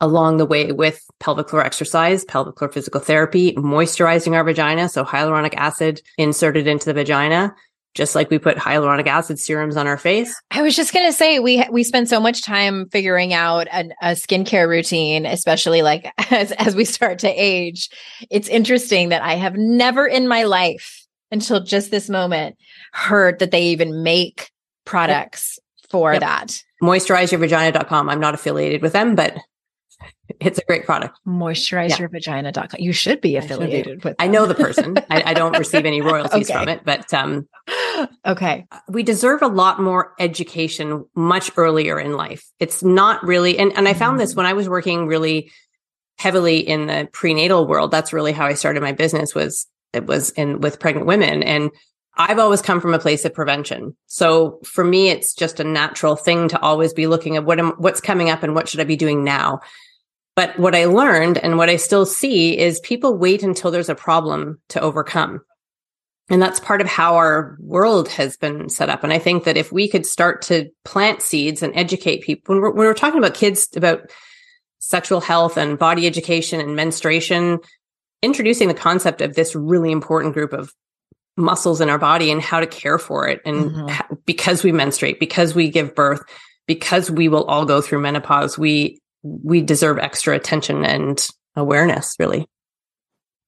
[0.00, 4.88] along the way with pelvic floor exercise, pelvic floor physical therapy, moisturizing our vagina.
[4.88, 7.54] So hyaluronic acid inserted into the vagina,
[7.94, 10.34] just like we put hyaluronic acid serums on our face.
[10.50, 13.92] I was just going to say we we spend so much time figuring out an,
[14.02, 17.88] a skincare routine, especially like as as we start to age.
[18.30, 22.56] It's interesting that I have never in my life until just this moment
[22.92, 24.50] heard that they even make
[24.84, 25.90] products yep.
[25.90, 26.20] for yep.
[26.20, 26.62] that.
[26.82, 28.08] Moisturizeyourvagina.com.
[28.08, 29.36] I'm not affiliated with them, but
[30.40, 31.18] it's a great product.
[31.26, 32.80] Moisturizeyourvagina.com.
[32.80, 34.08] You should be affiliated should be.
[34.08, 34.16] with them.
[34.18, 34.98] I know the person.
[35.10, 36.58] I, I, don't receive any royalties okay.
[36.58, 37.48] from it, but um
[38.26, 38.66] okay.
[38.88, 42.44] We deserve a lot more education much earlier in life.
[42.58, 44.20] It's not really and, and I found mm-hmm.
[44.20, 45.52] this when I was working really
[46.18, 47.90] heavily in the prenatal world.
[47.90, 51.42] That's really how I started my business was it was in with pregnant women.
[51.42, 51.70] And
[52.18, 53.94] I've always come from a place of prevention.
[54.06, 57.72] So for me, it's just a natural thing to always be looking at what am,
[57.72, 59.60] what's coming up and what should I be doing now.
[60.36, 63.94] But what I learned and what I still see is people wait until there's a
[63.94, 65.40] problem to overcome.
[66.28, 69.02] And that's part of how our world has been set up.
[69.02, 72.62] And I think that if we could start to plant seeds and educate people, when
[72.62, 74.10] we're, when we're talking about kids about
[74.78, 77.58] sexual health and body education and menstruation,
[78.22, 80.72] introducing the concept of this really important group of
[81.36, 83.40] muscles in our body and how to care for it.
[83.44, 84.14] And mm-hmm.
[84.26, 86.22] because we menstruate, because we give birth,
[86.66, 88.98] because we will all go through menopause, we,
[89.42, 92.46] we deserve extra attention and awareness, really.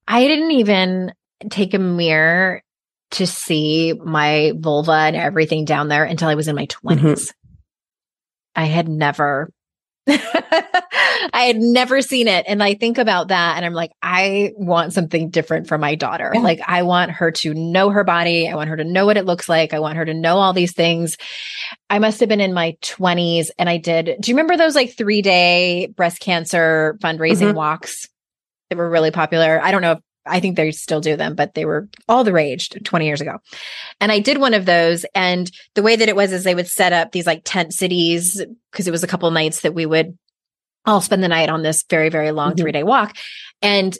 [0.06, 1.12] I didn't even
[1.50, 2.62] take a mirror
[3.12, 6.98] to see my vulva and everything down there until I was in my 20s.
[6.98, 7.30] Mm-hmm.
[8.56, 9.50] I had never
[11.32, 12.44] I had never seen it.
[12.48, 16.30] And I think about that and I'm like, I want something different for my daughter.
[16.34, 16.40] Yeah.
[16.40, 18.48] Like, I want her to know her body.
[18.48, 19.72] I want her to know what it looks like.
[19.72, 21.16] I want her to know all these things.
[21.90, 24.16] I must have been in my 20s and I did.
[24.20, 27.56] Do you remember those like three day breast cancer fundraising mm-hmm.
[27.56, 28.08] walks?
[28.68, 29.60] that were really popular.
[29.62, 32.32] I don't know if I think they still do them, but they were all the
[32.32, 33.38] rage 20 years ago.
[34.00, 35.06] And I did one of those.
[35.14, 38.44] And the way that it was is they would set up these like tent cities
[38.70, 40.18] because it was a couple nights that we would
[40.86, 42.62] all spend the night on this very, very long mm-hmm.
[42.62, 43.16] three day walk.
[43.62, 43.96] And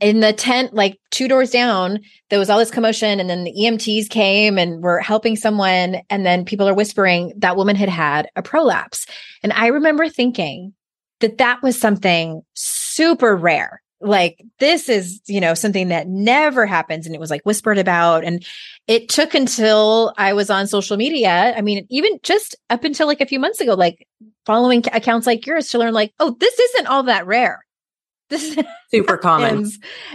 [0.00, 3.20] in the tent, like two doors down, there was all this commotion.
[3.20, 5.98] And then the EMTs came and were helping someone.
[6.10, 9.06] And then people are whispering that woman had had a prolapse.
[9.42, 10.74] And I remember thinking
[11.20, 17.06] that that was something super rare like this is you know something that never happens
[17.06, 18.46] and it was like whispered about and
[18.86, 23.20] it took until i was on social media i mean even just up until like
[23.20, 24.06] a few months ago like
[24.46, 27.64] following accounts like yours to learn like oh this isn't all that rare
[28.30, 29.68] this is super common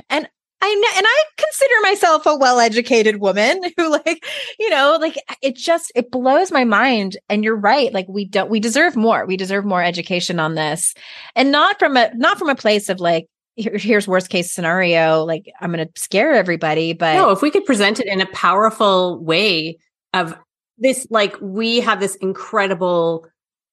[0.09, 0.29] and
[0.65, 4.25] I and I consider myself a well-educated woman who like,
[4.57, 8.49] you know, like it just it blows my mind and you're right, like we don't
[8.49, 9.25] we deserve more.
[9.25, 10.93] We deserve more education on this.
[11.35, 15.23] And not from a not from a place of like here, here's worst case scenario
[15.23, 18.25] like i'm going to scare everybody but no if we could present it in a
[18.27, 19.77] powerful way
[20.13, 20.35] of
[20.77, 23.27] this like we have this incredible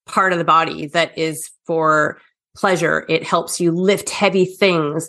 [0.07, 2.19] part of the body that is for
[2.57, 3.05] pleasure.
[3.09, 5.09] It helps you lift heavy things.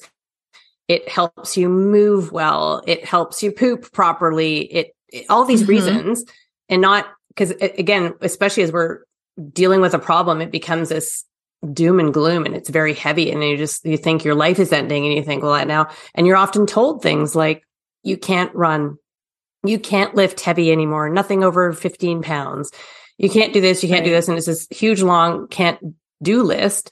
[0.87, 2.83] It helps you move well.
[2.85, 4.61] It helps you poop properly.
[4.61, 5.71] It, it all these mm-hmm.
[5.71, 6.23] reasons
[6.69, 8.99] and not because again especially as we're
[9.51, 11.23] dealing with a problem it becomes this
[11.73, 14.71] doom and gloom and it's very heavy and you just you think your life is
[14.71, 17.63] ending and you think well that now and you're often told things like
[18.03, 18.97] you can't run
[19.63, 22.71] you can't lift heavy anymore nothing over 15 pounds
[23.17, 24.05] you can't do this you can't right.
[24.05, 25.79] do this and it's this huge long can't
[26.23, 26.91] do list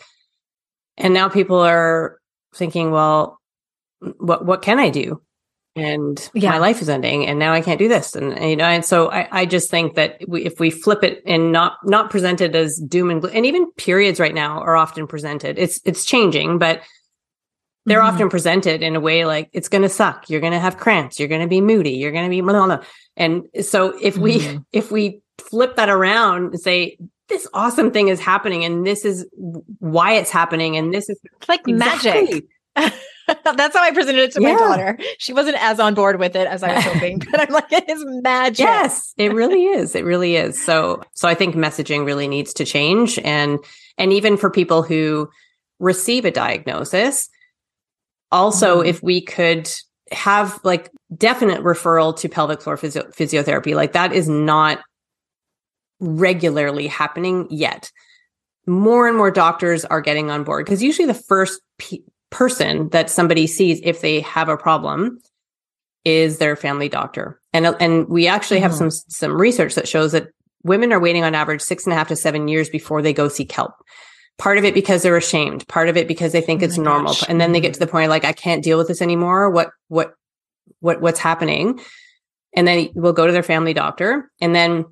[0.97, 2.19] And now people are
[2.53, 3.39] thinking, well,
[4.19, 5.21] what what can I do?
[5.75, 6.51] And yeah.
[6.51, 8.15] my life is ending, and now I can't do this.
[8.15, 11.03] And, and you know, and so I, I just think that we, if we flip
[11.03, 14.75] it and not not presented as doom and gloom, and even periods right now are
[14.75, 15.59] often presented.
[15.59, 16.81] It's it's changing, but
[17.85, 18.15] they're mm-hmm.
[18.15, 20.29] often presented in a way like it's going to suck.
[20.29, 21.19] You're going to have cramps.
[21.19, 21.93] You're going to be moody.
[21.93, 22.83] You're going to be blah, blah.
[23.15, 24.57] and so if we mm-hmm.
[24.71, 26.97] if we flip that around and say
[27.29, 29.25] this awesome thing is happening and this is
[29.79, 32.47] why it's happening and this is it's like exactly.
[32.75, 32.93] magic.
[33.55, 34.53] That's how I presented it to yeah.
[34.53, 34.99] my daughter.
[35.17, 37.89] She wasn't as on board with it as I was hoping, but I'm like, it
[37.89, 38.59] is magic.
[38.59, 39.95] Yes, it really is.
[39.95, 40.63] It really is.
[40.63, 43.59] So, so I think messaging really needs to change, and
[43.97, 45.29] and even for people who
[45.79, 47.29] receive a diagnosis,
[48.31, 48.89] also mm-hmm.
[48.89, 49.69] if we could
[50.11, 54.79] have like definite referral to pelvic floor physio- physiotherapy, like that is not
[55.99, 57.91] regularly happening yet.
[58.65, 61.61] More and more doctors are getting on board because usually the first
[62.29, 65.19] person that somebody sees if they have a problem
[66.05, 67.39] is their family doctor.
[67.53, 68.89] And, and we actually have mm-hmm.
[68.89, 70.27] some, some research that shows that
[70.63, 73.27] women are waiting on average six and a half to seven years before they go
[73.27, 73.73] seek help.
[74.37, 77.13] Part of it because they're ashamed, part of it because they think oh it's normal.
[77.13, 77.25] Gosh.
[77.27, 79.49] And then they get to the point like, I can't deal with this anymore.
[79.49, 80.13] What, what,
[80.79, 81.79] what, what's happening?
[82.55, 84.31] And then we'll go to their family doctor.
[84.39, 84.85] And then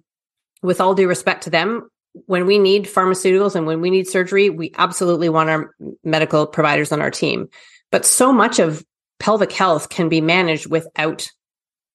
[0.61, 1.89] with all due respect to them,
[2.25, 6.91] when we need pharmaceuticals and when we need surgery, we absolutely want our medical providers
[6.91, 7.49] on our team.
[7.91, 8.83] But so much of
[9.19, 11.29] pelvic health can be managed without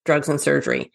[0.04, 0.90] drugs and surgery.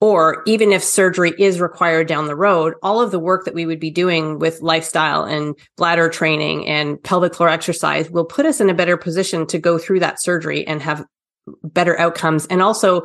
[0.00, 3.66] Or even if surgery is required down the road, all of the work that we
[3.66, 8.60] would be doing with lifestyle and bladder training and pelvic floor exercise will put us
[8.60, 11.04] in a better position to go through that surgery and have
[11.62, 12.46] better outcomes.
[12.46, 13.02] And also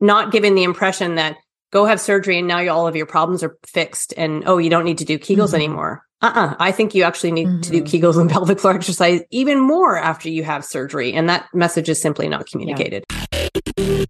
[0.00, 1.36] not given the impression that
[1.70, 4.84] go have surgery and now all of your problems are fixed and oh you don't
[4.84, 5.56] need to do kegels mm-hmm.
[5.56, 7.60] anymore uh-uh i think you actually need mm-hmm.
[7.60, 8.06] to do mm-hmm.
[8.06, 12.00] kegels and pelvic floor exercise even more after you have surgery and that message is
[12.00, 14.04] simply not communicated yeah.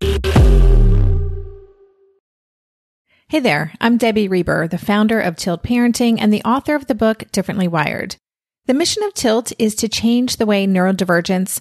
[3.29, 6.95] hey there i'm debbie reber the founder of tilt parenting and the author of the
[6.95, 8.17] book differently wired
[8.67, 11.61] the mission of tilt is to change the way neurodivergence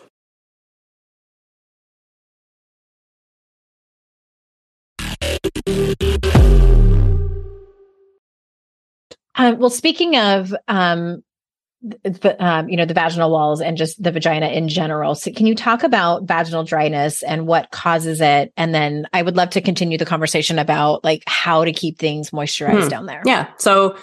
[9.41, 11.23] Uh, well, speaking of um,
[11.81, 15.47] the, um, you know the vaginal walls and just the vagina in general, so can
[15.47, 18.53] you talk about vaginal dryness and what causes it?
[18.55, 22.29] And then I would love to continue the conversation about like how to keep things
[22.29, 22.89] moisturized hmm.
[22.89, 23.23] down there.
[23.25, 23.47] Yeah.
[23.57, 23.97] So,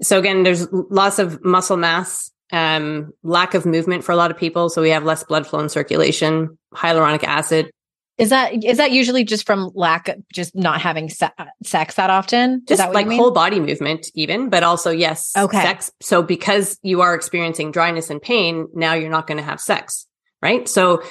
[0.00, 4.38] so again, there's lots of muscle mass, um, lack of movement for a lot of
[4.38, 4.70] people.
[4.70, 7.70] So we have less blood flow and circulation, hyaluronic acid
[8.18, 11.30] Is that is that usually just from lack of just not having se-
[11.64, 12.56] sex that often?
[12.68, 15.62] Is just that like whole body movement even but also yes Okay.
[15.62, 19.60] sex so because you are experiencing dryness and pain now you're not going to have
[19.60, 20.06] sex
[20.42, 21.02] right so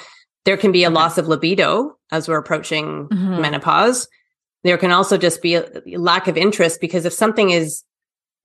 [0.44, 0.94] there can be a Okay.
[0.94, 3.40] loss of libido as we're approaching Mhm.
[3.40, 4.06] menopause
[4.62, 7.82] there can also just be a lack of interest because if something is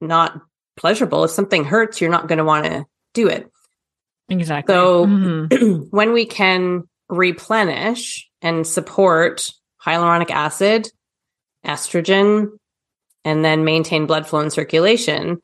[0.01, 0.33] not
[0.77, 3.49] pleasurable if something hurts you're not going to want to do it
[4.29, 4.73] exactly.
[4.73, 5.87] so Mhm.
[5.91, 9.49] when we can replenish and support
[9.85, 10.89] hyaluronic acid,
[11.65, 12.49] estrogen,
[13.23, 15.41] and then maintain blood flow and circulation,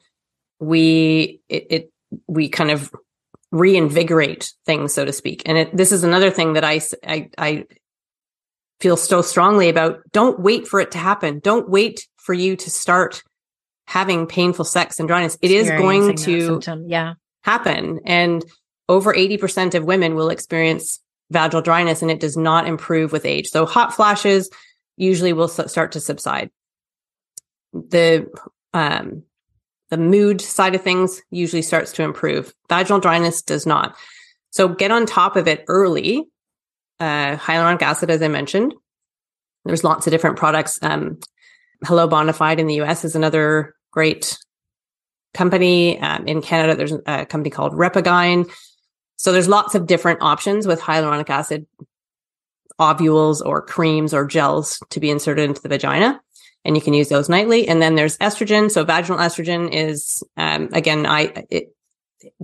[0.60, 1.91] we it, it
[2.28, 2.91] we kind of
[3.52, 5.44] reinvigorate things, so to speak.
[5.46, 7.66] And it, this is another thing that I, I I
[8.80, 10.00] feel so strongly about.
[10.12, 11.39] Don't wait for it to happen.
[11.39, 13.24] Don't wait for you to start
[13.86, 15.38] having painful sex and dryness.
[15.41, 16.86] It is going to symptom.
[16.88, 17.14] yeah.
[17.44, 18.00] happen.
[18.06, 18.44] And
[18.89, 21.00] over 80% of women will experience
[21.34, 23.50] vaginal dryness and it does not improve with age.
[23.50, 24.50] So hot flashes
[24.96, 26.52] usually will start to subside.
[27.74, 28.28] The,
[28.74, 29.24] um,
[29.90, 32.54] the mood side of things usually starts to improve.
[32.70, 33.96] Vaginal dryness does not.
[34.52, 36.26] So get on top of it early.
[37.00, 38.74] Uh, hyaluronic acid, as I mentioned,
[39.66, 40.80] there's lots of different products.
[40.82, 41.20] Um,
[41.86, 44.38] Hello Bonafide in the US is another great
[45.34, 46.00] company.
[46.00, 48.50] Um, in Canada, there's a company called Repagyn.
[49.24, 51.66] So there's lots of different options with hyaluronic acid
[52.78, 56.20] ovules or creams or gels to be inserted into the vagina.
[56.66, 57.66] And you can use those nightly.
[57.70, 58.70] And then there's estrogen.
[58.70, 61.74] So vaginal estrogen is, um, again, I, it,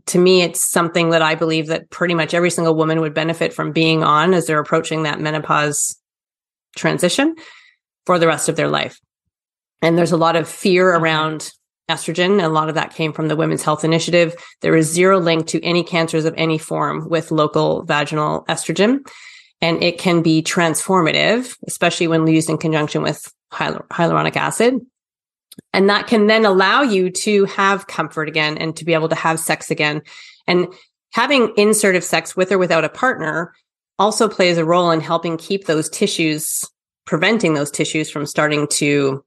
[0.05, 3.51] to me, it's something that I believe that pretty much every single woman would benefit
[3.53, 5.97] from being on as they're approaching that menopause
[6.77, 7.35] transition
[8.05, 9.01] for the rest of their life.
[9.81, 11.51] And there's a lot of fear around
[11.89, 12.43] estrogen.
[12.43, 14.35] A lot of that came from the Women's Health Initiative.
[14.61, 19.05] There is zero link to any cancers of any form with local vaginal estrogen.
[19.61, 24.79] And it can be transformative, especially when used in conjunction with hyal- hyaluronic acid.
[25.73, 29.15] And that can then allow you to have comfort again and to be able to
[29.15, 30.01] have sex again.
[30.47, 30.67] And
[31.11, 33.53] having insertive sex with or without a partner
[33.97, 36.63] also plays a role in helping keep those tissues,
[37.05, 39.23] preventing those tissues from starting to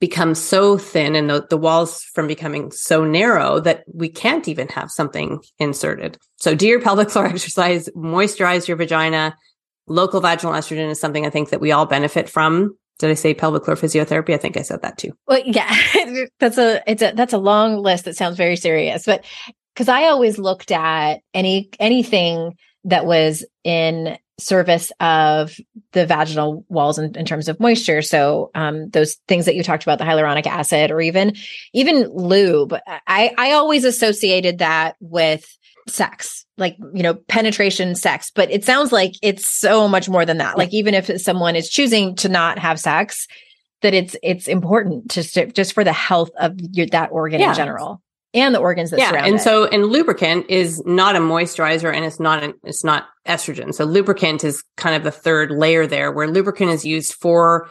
[0.00, 4.68] become so thin and the, the walls from becoming so narrow that we can't even
[4.68, 6.16] have something inserted.
[6.36, 9.36] So do your pelvic floor exercise, moisturize your vagina.
[9.86, 12.76] Local vaginal estrogen is something I think that we all benefit from.
[12.98, 14.34] Did I say pelvic floor physiotherapy?
[14.34, 15.12] I think I said that too.
[15.26, 15.74] Well, yeah,
[16.40, 19.24] that's a it's a that's a long list that sounds very serious, but
[19.74, 25.56] because I always looked at any anything that was in service of
[25.92, 28.02] the vaginal walls in, in terms of moisture.
[28.02, 31.34] So um, those things that you talked about, the hyaluronic acid, or even
[31.72, 32.74] even lube.
[33.06, 35.46] I I always associated that with
[35.88, 40.36] sex like you know penetration sex but it sounds like it's so much more than
[40.36, 43.26] that like even if someone is choosing to not have sex
[43.80, 47.50] that it's it's important just to, just for the health of your, that organ Yeah.
[47.50, 48.02] in general
[48.34, 49.40] and the organs that yeah, surround and it.
[49.40, 53.72] so and lubricant is not a moisturizer and it's not an, it's not estrogen.
[53.74, 57.70] So lubricant is kind of the third layer there, where lubricant is used for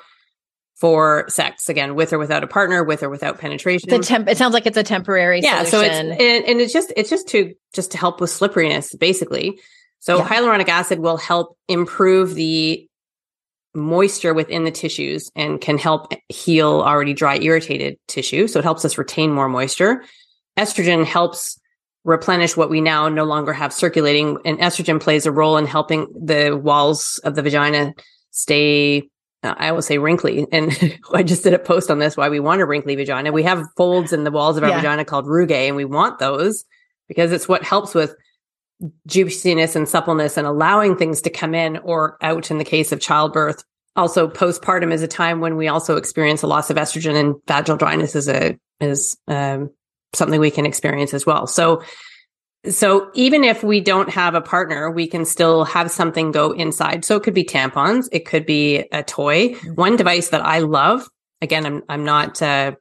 [0.80, 3.90] for sex again, with or without a partner, with or without penetration.
[3.90, 6.94] the temp it sounds like it's a temporary yeah so it's and, and it's just
[6.96, 9.60] it's just to just to help with slipperiness basically
[10.00, 10.28] so Yeah.
[10.28, 12.88] hyaluronic acid will help improve the
[13.74, 18.86] moisture within the tissues and can help heal already dry irritated tissue so it helps
[18.86, 20.04] us retain more moisture
[20.58, 21.60] estrogen helps
[22.04, 26.08] replenish what we now no longer have circulating and estrogen plays a role in helping
[26.14, 27.94] the walls of the vagina
[28.32, 29.10] stay
[29.44, 30.48] uh, I will say wrinkly.
[30.52, 33.32] And I just did a post on this why we want a wrinkly vagina.
[33.32, 34.78] We have folds in the walls of our Yeah.
[34.78, 36.66] vagina called rugae, and we want those
[37.08, 38.16] because it's what helps with
[39.08, 43.00] juiciness and suppleness and allowing things to come in or out in the case of
[43.00, 43.64] childbirth.
[43.96, 47.78] Also, postpartum is a time when we also experience a loss of estrogen, and vaginal
[47.78, 49.72] dryness is a is um,
[50.14, 51.48] something we can experience as well.
[51.48, 51.84] So,
[52.68, 57.06] so even if we don't have a partner, we can still have something go inside.
[57.06, 59.54] So it could be tampons, it could be a toy.
[59.76, 61.08] One device that I love,
[61.42, 62.74] again, I'm I'm not uh,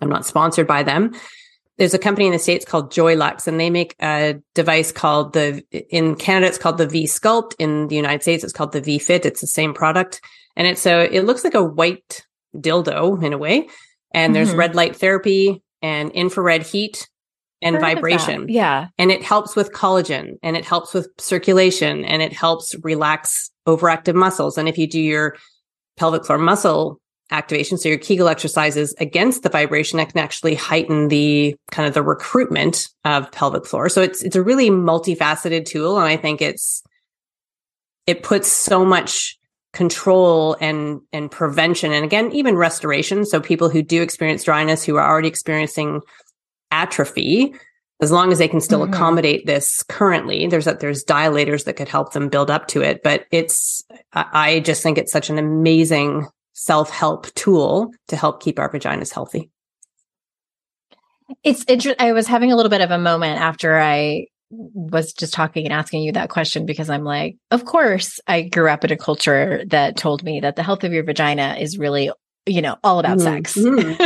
[0.00, 1.14] I'm not sponsored by them.
[1.78, 5.62] There's a company in the states called Joylux, and they make a device called the
[5.90, 7.54] in Canada it's called the V Sculpt.
[7.58, 9.26] In the United States, it's called the V Fit.
[9.26, 10.22] It's the same product,
[10.56, 12.24] and it's a it looks like a white
[12.56, 13.68] dildo in a way.
[14.12, 14.56] And there's Mhm.
[14.56, 17.08] red light therapy and infrared heat
[17.62, 22.32] and vibration yeah and it helps with collagen and it helps with circulation and it
[22.32, 24.56] helps relax overactive muscles.
[24.56, 25.36] And if you do your
[25.96, 31.08] pelvic floor muscle activation, so your Kegel exercises against the vibration, that can actually heighten
[31.08, 33.88] the kind of the recruitment of pelvic floor.
[33.88, 36.82] So it's it's a really multifaceted tool, and I think it's
[38.06, 39.36] it puts so much
[39.76, 43.26] control and and prevention and again even restoration.
[43.26, 46.00] So people who do experience dryness who are already experiencing
[46.70, 47.54] atrophy
[48.00, 48.94] as long as they can still mm-hmm.
[48.94, 53.02] accommodate this currently there's that there's dilators that could help them build up to it.
[53.02, 58.72] But it's i just think it's such an amazing self-help tool to help keep our
[58.72, 59.50] vaginas healthy.
[61.44, 65.34] It's interesting i was having a little bit of a moment after i was just
[65.34, 68.92] talking and asking you that question because I'm like, of course, I grew up in
[68.92, 72.10] a culture that told me that the health of your vagina is really,
[72.46, 73.44] you know, all about mm-hmm.
[73.44, 74.04] sex mm-hmm.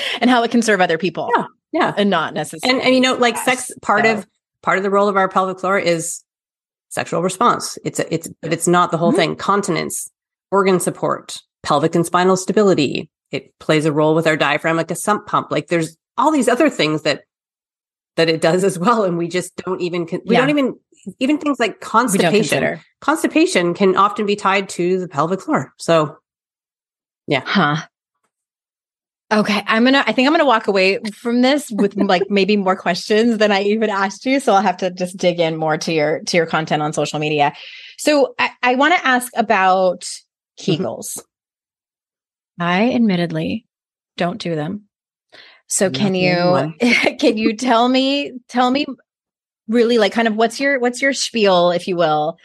[0.20, 1.30] and how it can serve other people.
[1.34, 1.44] Yeah.
[1.72, 1.94] Yeah.
[1.96, 2.78] And not necessarily.
[2.78, 4.18] And, and you know, like sex, part so.
[4.18, 4.26] of,
[4.62, 6.22] part of the role of our pelvic floor is
[6.90, 7.78] sexual response.
[7.84, 9.18] It's, a, it's, but it's not the whole mm-hmm.
[9.18, 9.36] thing.
[9.36, 10.10] Continence,
[10.50, 13.08] organ support, pelvic and spinal stability.
[13.30, 15.50] It plays a role with our diaphragm, like a sump pump.
[15.50, 17.22] Like there's all these other things that
[18.16, 20.40] that it does as well and we just don't even we yeah.
[20.40, 20.78] don't even
[21.18, 26.16] even things like constipation constipation can often be tied to the pelvic floor so
[27.26, 27.76] yeah huh
[29.32, 32.76] okay i'm gonna i think i'm gonna walk away from this with like maybe more
[32.76, 35.92] questions than i even asked you so i'll have to just dig in more to
[35.92, 37.52] your to your content on social media
[37.98, 40.82] so i, I want to ask about mm-hmm.
[40.82, 42.62] kegels mm-hmm.
[42.62, 43.66] i admittedly
[44.16, 44.84] don't do them
[45.72, 46.74] so can you
[47.18, 48.86] can you tell me tell me
[49.68, 52.36] really like kind of what's your what's your spiel if you will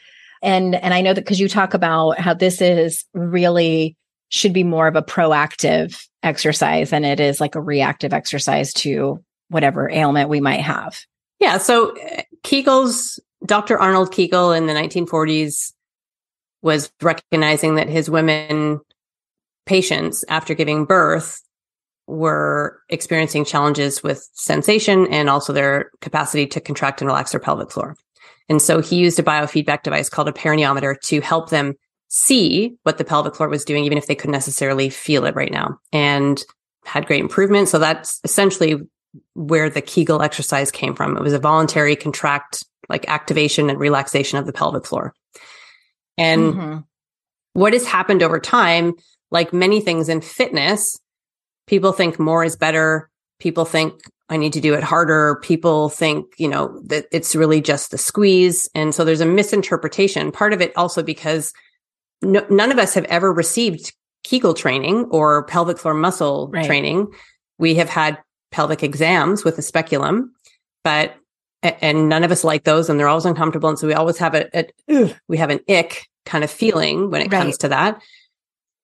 [0.41, 3.95] and and I know that cuz you talk about how this is really
[4.29, 9.23] should be more of a proactive exercise than it is like a reactive exercise to
[9.49, 10.99] whatever ailment we might have.
[11.39, 13.79] Yeah, so uh, Kegel's Dr.
[13.79, 15.71] Arnold Kegel in the 1940s
[16.61, 18.81] was recognizing that his women
[19.65, 21.41] patients after giving birth
[22.07, 27.69] were experiencing challenges with sensation and also their capacity to contract and relax their pelvic
[27.69, 27.95] floor.
[28.49, 31.73] And so he used a biofeedback device called a perineometer to help them
[32.07, 35.51] see what the pelvic floor was doing, even if they couldn't necessarily feel it right
[35.51, 36.41] now and
[36.85, 37.67] had great improvement.
[37.67, 38.77] So that's essentially
[39.33, 41.17] where the Kegel exercise came from.
[41.17, 45.13] It was a voluntary contract, like activation and relaxation of the pelvic floor.
[46.17, 46.77] And mm-hmm.
[47.53, 48.93] what has happened over time,
[49.29, 50.97] like many things in fitness,
[51.67, 53.09] people think more is better.
[53.39, 55.39] People think I need to do it harder.
[55.41, 58.69] People think, you know, that it's really just the squeeze.
[58.75, 60.31] And so there's a misinterpretation.
[60.31, 61.53] Part of it also because
[62.21, 63.93] no, none of us have ever received
[64.23, 66.65] Kegel training or pelvic floor muscle right.
[66.65, 67.07] training.
[67.57, 68.17] We have had
[68.51, 70.33] pelvic exams with a speculum,
[70.83, 71.15] but
[71.63, 73.69] and none of us like those and they're always uncomfortable.
[73.69, 74.49] And so we always have a,
[74.87, 77.41] a we have an ick kind of feeling when it right.
[77.41, 78.01] comes to that.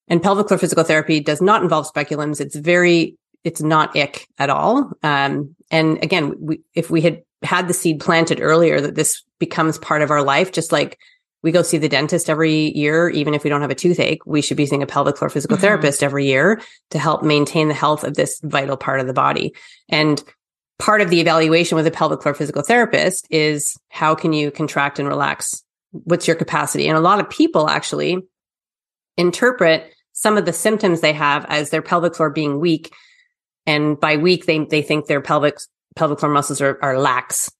[0.08, 2.42] And pelvic floor physical therapy does not involve speculums.
[2.42, 4.92] It's very, it's not ick at all.
[5.02, 9.78] Um, and again, we, if we had had the seed planted earlier that this becomes
[9.78, 10.98] part of our life, just like
[11.42, 14.42] we go see the dentist every year, even if we don't have a toothache, we
[14.42, 15.62] should be seeing a pelvic floor physical mm-hmm.
[15.62, 19.54] therapist every year to help maintain the health of this vital part of the body.
[19.90, 20.24] And
[20.80, 25.00] part of the evaluation with a pelvic floor physical therapist is how can you contract
[25.00, 25.64] and relax?
[25.92, 26.88] What's your capacity?
[26.88, 28.20] And a lot of people actually
[29.18, 32.94] interpret some of the symptoms they have as their pelvic floor being weak.
[33.66, 35.58] And by weak, they, they think their pelvic,
[35.96, 37.52] pelvic floor muscles are, are lax.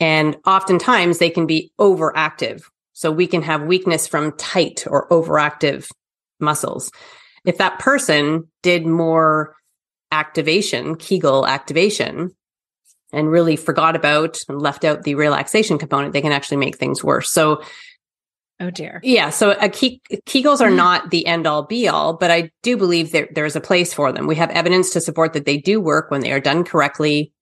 [0.00, 2.64] And oftentimes they can be overactive.
[2.92, 5.88] So we can have weakness from tight or overactive
[6.40, 6.90] muscles.
[7.44, 9.54] If that person did more
[10.12, 12.30] activation, Kegel activation,
[13.12, 17.02] and really forgot about and left out the relaxation component, they can actually make things
[17.02, 17.30] worse.
[17.30, 17.62] So
[18.60, 19.00] Oh dear.
[19.02, 19.30] Yeah.
[19.30, 20.76] So a Ke- Kegels are mm-hmm.
[20.76, 24.12] not the end all be all, but I do believe that there's a place for
[24.12, 24.26] them.
[24.26, 27.32] We have evidence to support that they do work when they are done correctly,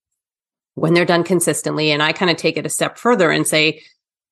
[0.75, 1.91] when they're done consistently.
[1.91, 3.83] And I kind of take it a step further and say,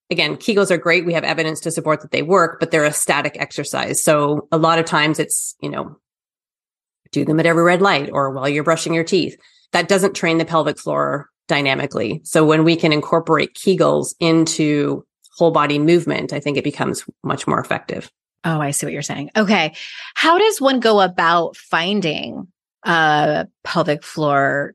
[0.09, 1.05] again, Kegels are great.
[1.05, 4.03] We have evidence to support that they work, but they're a static exercise.
[4.03, 5.97] So a lot of times it's, you know,
[7.11, 9.37] do them at every red light or while you're brushing your teeth.
[9.71, 12.21] That doesn't train the pelvic floor dynamically.
[12.23, 15.05] So when we can incorporate Kegels into
[15.37, 18.11] whole body movement, I think it becomes much more effective.
[18.43, 19.31] Oh, I see what you're saying.
[19.35, 19.73] Okay.
[20.15, 22.47] How does one go about finding
[22.83, 24.73] a pelvic floor?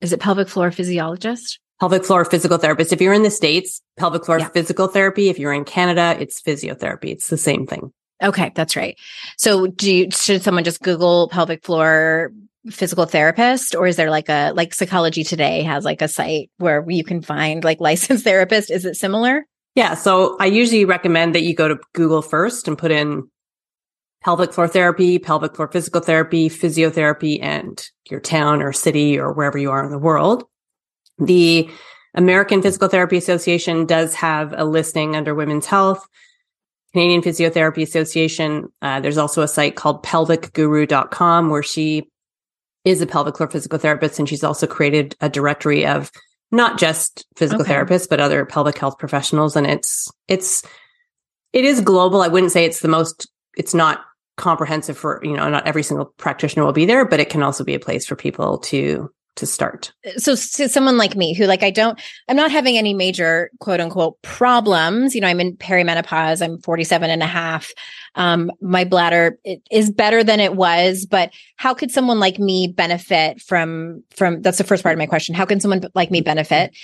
[0.00, 1.58] Is it pelvic floor physiologist?
[1.80, 2.92] Pelvic floor physical therapist.
[2.92, 4.48] If you're in the States, pelvic floor yeah.
[4.48, 5.28] physical therapy.
[5.28, 7.06] If you're in Canada, it's physiotherapy.
[7.06, 7.92] It's the same thing.
[8.22, 8.98] Okay, that's right.
[9.38, 12.32] So do you, should someone just Google pelvic floor
[12.70, 16.84] physical therapist or is there like a like psychology today has like a site where
[16.88, 19.94] you can find like licensed therapist is it similar yeah.
[19.94, 23.28] So I usually recommend that you go to Google first and put in
[24.22, 29.58] pelvic floor therapy, pelvic floor physical therapy, physiotherapy, and your town or city or wherever
[29.58, 30.44] you are in the world.
[31.18, 31.70] The
[32.14, 36.06] American Physical Therapy Association does have a listing under women's health.
[36.92, 42.10] Canadian Physiotherapy Association, uh, there's also a site called pelvicguru.com where she
[42.84, 46.10] is a pelvic floor physical therapist and she's also created a directory of
[46.50, 47.74] not just physical Okay.
[47.74, 50.62] therapists but other pelvic health professionals and it's it's
[51.52, 52.22] it is global.
[52.22, 54.00] I wouldn't say it's the most it's not
[54.36, 57.64] comprehensive for, you know, not every single practitioner will be there, but it can also
[57.64, 59.92] be a place for people to to start.
[60.16, 63.80] so, so someone like me who like I don't I'm not having any major quote
[63.80, 65.14] unquote problems.
[65.14, 66.42] You know, I'm in perimenopause.
[66.42, 67.70] I'm 47 and a half.
[68.14, 69.38] Um, my bladder
[69.70, 74.58] is better than it was, but how could someone like me benefit from from that's
[74.58, 75.34] the first part of my question.
[75.34, 76.76] How can someone like me benefit?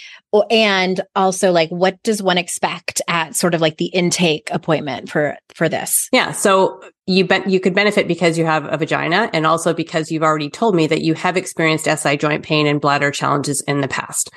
[0.50, 5.36] And also like what does one expect at sort of like the intake appointment for
[5.54, 6.08] for this?
[6.12, 6.32] Yeah.
[6.32, 10.22] So you bet you could benefit because you have a vagina and also because you've
[10.22, 13.88] already told me that you have experienced SI joint pain and bladder challenges in the
[13.88, 14.30] past.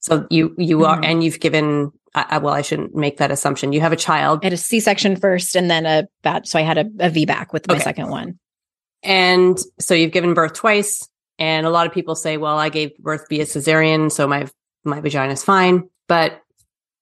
[0.00, 1.04] So you, you are, Mhm.
[1.04, 3.72] and you've given, I, I- well, I shouldn't make that assumption.
[3.72, 6.62] You have a child I had a C-section first and then a bad so I
[6.62, 7.84] had a, a VBAC with my Okay.
[7.84, 8.38] second one.
[9.02, 11.08] and so you've given birth twice.
[11.38, 14.12] And a lot of people say, well, I gave birth via cesarean.
[14.12, 14.46] So my,
[14.84, 16.40] my vagina is fine, but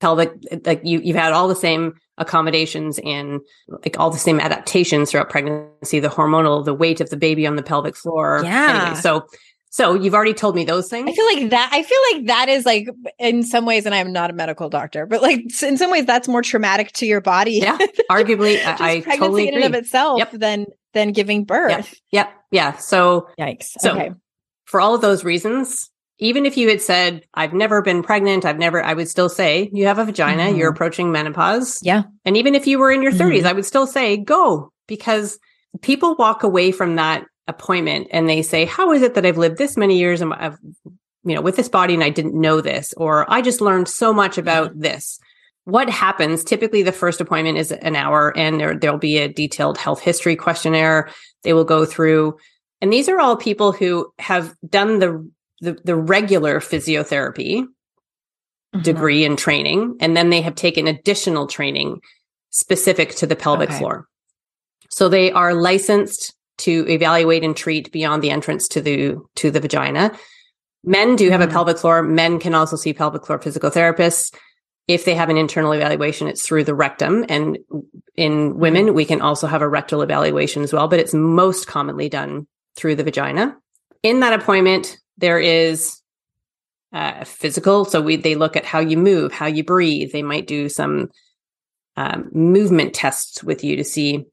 [0.00, 0.32] pelvic,
[0.64, 5.28] like you, you've had all the same accommodations and like all the same adaptations throughout
[5.28, 8.40] pregnancy, the hormonal, the weight of the baby on the pelvic floor.
[8.42, 8.84] Yeah.
[8.86, 9.26] Anyway, so,
[9.74, 11.08] so you've already told me those things.
[11.08, 11.70] I feel like that.
[11.72, 12.86] I feel like that is like
[13.18, 16.28] in some ways, and I'm not a medical doctor, but like in some ways, that's
[16.28, 17.52] more traumatic to your body.
[17.54, 17.78] Yeah,
[18.10, 19.64] arguably, I, I pregnancy totally in agree.
[19.64, 20.30] and of itself Yep.
[20.32, 21.94] than than giving birth.
[22.10, 22.76] Yep, yeah.
[22.76, 23.70] So, Yikes.
[23.80, 24.10] So- okay.
[24.66, 28.58] for all of those reasons, even if you had said, "I've never been pregnant," I've
[28.58, 30.44] never, I would still say you have a vagina.
[30.44, 30.58] Mhm.
[30.58, 31.78] You're approaching menopause.
[31.82, 32.02] Yeah.
[32.26, 33.46] and even if you were in your 30s, Mhm.
[33.46, 35.38] I would still say go because
[35.80, 39.58] people walk away from that appointment and they say, "How is it that I've lived
[39.58, 40.58] this many years and I've,
[41.24, 44.12] you know, with this body and I didn't know this, or I just learned so
[44.12, 45.18] much about this."
[45.64, 46.42] What happens?
[46.42, 50.34] Typically, the first appointment is an hour, and there there'll be a detailed health history
[50.36, 51.08] questionnaire.
[51.44, 52.36] They will go through,
[52.80, 55.30] and these are all people who have done the
[55.60, 57.64] the, the regular physiotherapy
[58.74, 58.82] Mhm.
[58.82, 62.00] degree and training, and then they have taken additional training
[62.50, 63.78] specific to the pelvic Okay.
[63.78, 64.08] floor.
[64.88, 69.60] So they are licensed to evaluate and treat beyond the entrance to the to the
[69.60, 70.12] vagina.
[70.84, 71.44] Men do have Mhm.
[71.44, 72.02] a pelvic floor.
[72.02, 74.34] Men can also see pelvic floor physical therapists.
[74.88, 77.24] If they have an internal evaluation, it's through the rectum.
[77.28, 77.58] And
[78.16, 82.08] in women, we can also have a rectal evaluation as well, but it's most commonly
[82.08, 82.46] done
[82.76, 83.56] through the vagina.
[84.02, 85.98] In that appointment, there is
[86.92, 87.84] uh, physical.
[87.84, 90.12] So we they look at how you move, how you breathe.
[90.12, 91.10] They might do some
[91.96, 94.24] um, movement tests with you to see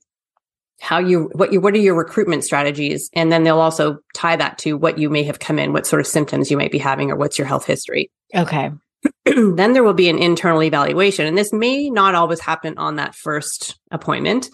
[0.81, 4.57] how you what you what are your recruitment strategies, and then they'll also tie that
[4.59, 7.11] to what you may have come in, what sort of symptoms you might be having,
[7.11, 8.11] or what's your health history.
[8.35, 8.71] Okay.
[9.25, 13.15] then there will be an internal evaluation, and this may not always happen on that
[13.15, 14.49] first appointment.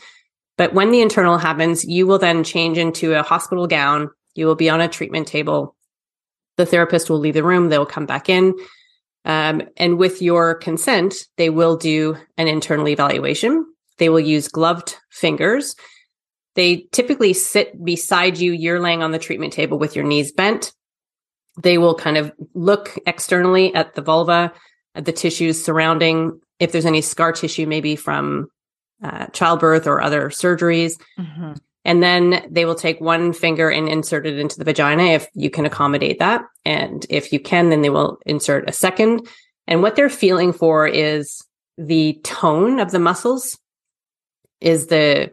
[0.57, 4.09] But when the internal happens, you will then change into a hospital gown.
[4.35, 5.75] You will be on a treatment table
[6.57, 8.53] the therapist will leave the room they'll come back in
[9.25, 13.65] um, and with your consent they will do an internal evaluation
[13.97, 15.75] they will use gloved fingers
[16.55, 20.73] they typically sit beside you you're laying on the treatment table with your knees bent
[21.61, 24.51] they will kind of look externally at the vulva
[24.95, 28.47] at the tissues surrounding if there's any scar tissue maybe from
[29.03, 31.57] uh, childbirth or other surgeries Mhm.
[31.83, 35.49] and then they will take one finger and insert it into the vagina if you
[35.49, 36.41] can accommodate that.
[36.63, 39.27] And if you can, then they will insert a second.
[39.67, 41.45] And what they're feeling for is
[41.77, 43.59] the tone of the muscles.
[44.61, 45.31] Is the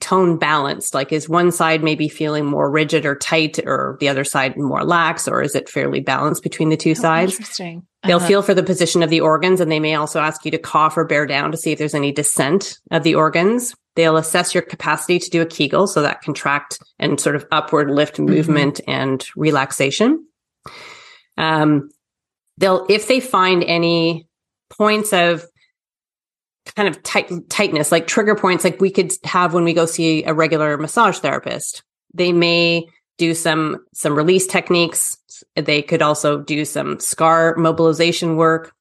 [0.00, 0.94] tone balanced?
[0.94, 4.84] Like, is one side maybe feeling more rigid or tight, or the other side more
[4.84, 7.32] lax, or is it fairly balanced between the two Oh, sides?
[7.32, 7.86] Interesting.
[8.04, 8.26] They'll Uh-huh.
[8.26, 10.96] feel for the position of the organs and they may also ask you to cough
[10.96, 13.74] or bear down to see if there's any descent of the organs.
[13.96, 17.90] They'll assess your capacity to do a Kegel, so that contract and sort of upward
[17.90, 20.26] lift movement and relaxation.
[21.38, 21.90] Um,
[22.58, 24.28] they'll, if they find any
[24.70, 25.44] points of
[26.74, 30.24] kind of tight, tightness, like trigger points, like we could have when we go see
[30.24, 32.86] a regular massage therapist, they may
[33.18, 35.16] do some some release techniques.
[35.54, 38.72] They could also do some scar mobilization work.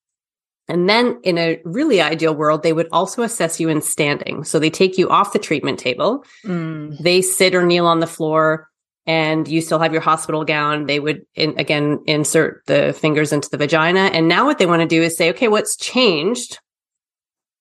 [0.68, 4.44] And then in a really ideal world they would also assess you in standing.
[4.44, 6.26] So they take you off the treatment table.
[6.44, 6.98] Mm.
[7.00, 8.70] they sit or kneel on the floor
[9.08, 10.88] and you still have your hospital gown.
[10.88, 14.10] They would in, again insert the fingers into the vagina.
[14.12, 16.60] And now what they want to do is say okay what's changed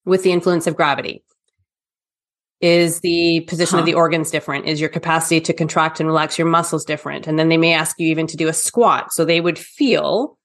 [0.05, 1.23] with the influence of gravity
[2.61, 6.47] is the position of the organs different is your capacity to contract and relax your
[6.47, 9.41] muscles different and then they may ask you even to do a squat so they
[9.41, 10.39] would feel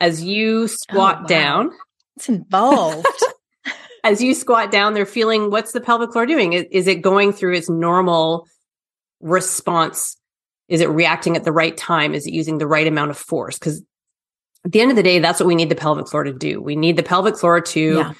[0.00, 1.26] as you squat Oh, wow.
[1.26, 1.70] down,
[2.16, 3.06] It's involved.
[4.04, 6.54] as you squat down, they're feeling what's the pelvic floor doing?
[6.54, 8.46] Is, is it going through its normal
[9.20, 10.16] response?
[10.68, 12.14] Is it reacting at the right time?
[12.14, 13.58] Is it using the right amount of force?
[13.58, 13.82] Because
[14.64, 16.62] at the end of the day, that's what we need the pelvic floor to do.
[16.62, 18.12] We need the pelvic floor to Yeah.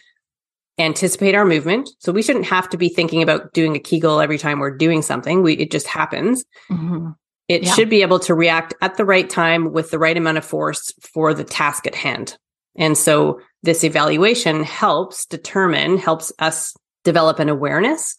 [0.81, 1.91] Anticipate our movement.
[1.99, 5.03] So we shouldn't have to be thinking about doing a Kegel every time we're doing
[5.03, 5.43] something.
[5.43, 6.45] We, it just happens.
[6.71, 7.15] Mhm.
[7.49, 7.73] It Yeah.
[7.75, 10.93] should be able to react at the right time with the right amount of force
[11.13, 12.37] for the task at hand.
[12.77, 16.75] And so this evaluation helps determine, helps us
[17.05, 18.17] develop an awareness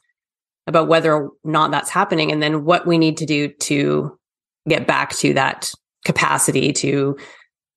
[0.67, 4.17] about whether or not that's happening and then what we need to do to
[4.67, 5.71] get back to that
[6.05, 7.17] capacity to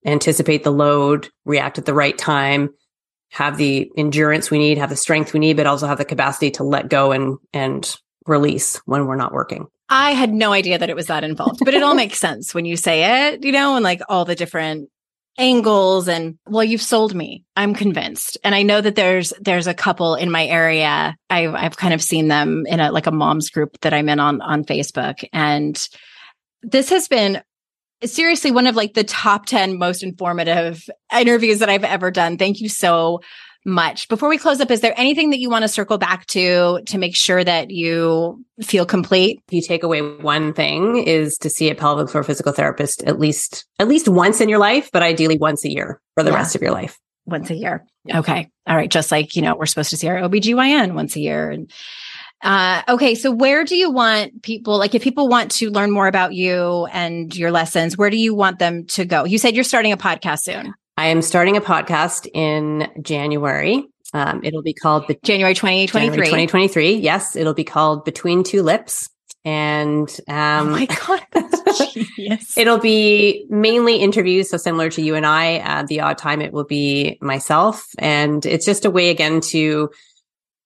[0.04, 2.68] anticipate the load, react at the right time,
[3.34, 6.52] have the endurance we need, have the strength we need, but also have the capacity
[6.52, 9.66] to let go and and release when we're not working.
[9.88, 12.64] I had no idea that it was that involved, but it all makes sense when
[12.64, 14.88] you say it, you know, and like all the different
[15.36, 17.44] angles and well you've sold me.
[17.56, 18.38] I'm convinced.
[18.44, 21.16] And i know that there's there's a couple in my area.
[21.28, 24.20] I've i've kind of seen them in a like a moms group that i'm in
[24.20, 25.24] on on facebook.
[25.32, 25.76] And
[26.62, 27.42] this has been
[28.06, 32.60] seriously one of like the top 10 most informative interviews that i've ever done thank
[32.60, 33.20] you so
[33.66, 36.80] much before we close up is there anything that you want to circle back to
[36.86, 41.48] to make sure that you feel complete if you take away one thing is to
[41.48, 45.02] see a pelvic floor physical therapist at least at least once in your life but
[45.02, 46.36] ideally once a year for the Yeah.
[46.36, 47.86] rest of your life once a year.
[48.14, 48.50] Okay.
[48.66, 48.90] All right.
[48.90, 51.50] Just like, you know, we're supposed to see our OBGYN once a year.
[51.50, 51.70] And
[52.44, 53.14] uh okay.
[53.14, 56.86] So where do you want people like if people want to learn more about you
[56.92, 59.24] and your lessons, where do you want them to go?
[59.24, 60.74] You said you're starting a podcast soon.
[60.96, 66.10] i am starting a podcast in january um, it'll be called the January 2023.
[66.10, 69.08] January 2023 yes it'll be called between two lips
[69.44, 71.20] and um oh my God.
[72.56, 75.56] It'll be mainly interviews, so similar to you and I.
[75.56, 79.90] At the odd time, it will be myself, and it's just a way again to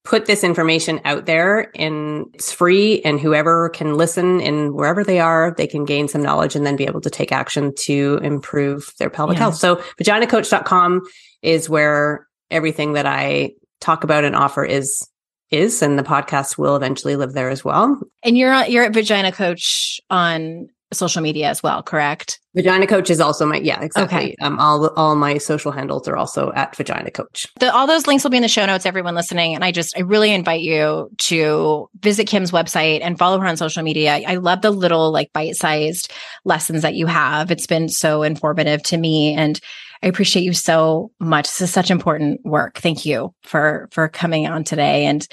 [0.09, 2.99] put this information out there, and it's free.
[3.03, 6.75] And whoever can listen, and wherever they are, they can gain some knowledge and then
[6.75, 9.41] be able to take action to improve their pelvic Yeah.
[9.43, 9.55] health.
[9.57, 11.01] So, vaginacoach.com
[11.43, 13.51] is where everything that I
[13.81, 15.07] talk about and offer is
[15.51, 17.99] is, and the podcast will eventually live there as well.
[18.23, 22.39] and you're you're at Vagina Coach on social media as well, correct?
[22.55, 24.17] Vagina Coach is also my yeah exactly.
[24.17, 24.35] Okay.
[24.41, 27.45] Um, all all my social handles are also at Vagina Coach.
[27.59, 29.53] The, all those links will be in the show notes, everyone listening.
[29.53, 33.57] And I just, I really invite you to visit Kim's website and follow her on
[33.57, 34.21] social media.
[34.27, 36.11] I love the little like bite sized
[36.43, 37.51] lessons that you have.
[37.51, 39.33] It's been so informative to me.
[39.33, 39.59] And
[40.01, 41.45] I appreciate you so much.
[41.47, 42.79] This is such important work.
[42.79, 45.05] Thank you for, for coming on today.
[45.05, 45.27] And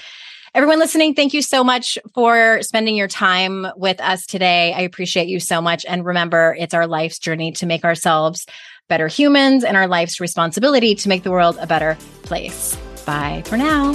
[0.57, 4.72] everyone listening, thank you so much for spending your time with us today.
[4.72, 5.84] I appreciate you so much.
[5.84, 8.46] And remember, it's our life's journey to make ourselves
[8.88, 12.74] better humans and our life's responsibility to make the world a better place.
[13.04, 13.92] Bye for now.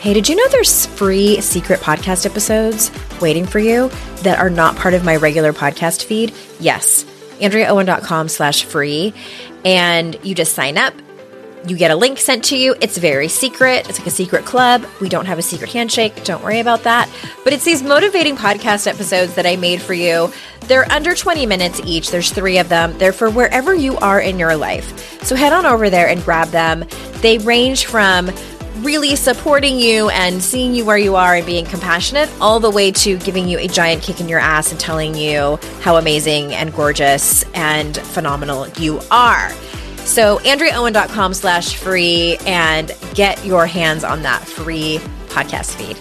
[0.00, 2.90] Hey, did you know there's free secret podcast episodes
[3.20, 3.88] waiting for you
[4.22, 6.34] that are not part of my regular podcast feed?
[6.58, 7.04] Yes.
[7.38, 9.14] AndreaOwen.com slash free.
[9.64, 10.92] And you just sign up.
[11.66, 12.74] You get a link sent to you.
[12.80, 13.88] It's very secret.
[13.88, 14.84] It's like a secret club.
[15.00, 16.24] We don't have a secret handshake.
[16.24, 17.08] Don't worry about that.
[17.44, 20.32] But it's these motivating podcast episodes that I made for you.
[20.62, 22.10] They're under 20 minutes each.
[22.10, 22.98] There's three of them.
[22.98, 25.22] They're for wherever you are in your life.
[25.24, 26.84] So head on over there and grab them.
[27.20, 28.30] They range from
[28.78, 32.90] really supporting you and seeing you where you are and being compassionate, all the way
[32.90, 36.74] to giving you a giant kick in your ass and telling you how amazing and
[36.74, 39.52] gorgeous and phenomenal you are.
[40.04, 44.98] So AndreaOwen.com slash free and get your hands on that free
[45.28, 45.96] podcast feed.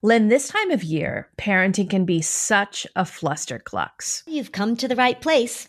[0.00, 4.22] Lynn, this time of year, parenting can be such a flusterclux.
[4.26, 5.68] You've come to the right place.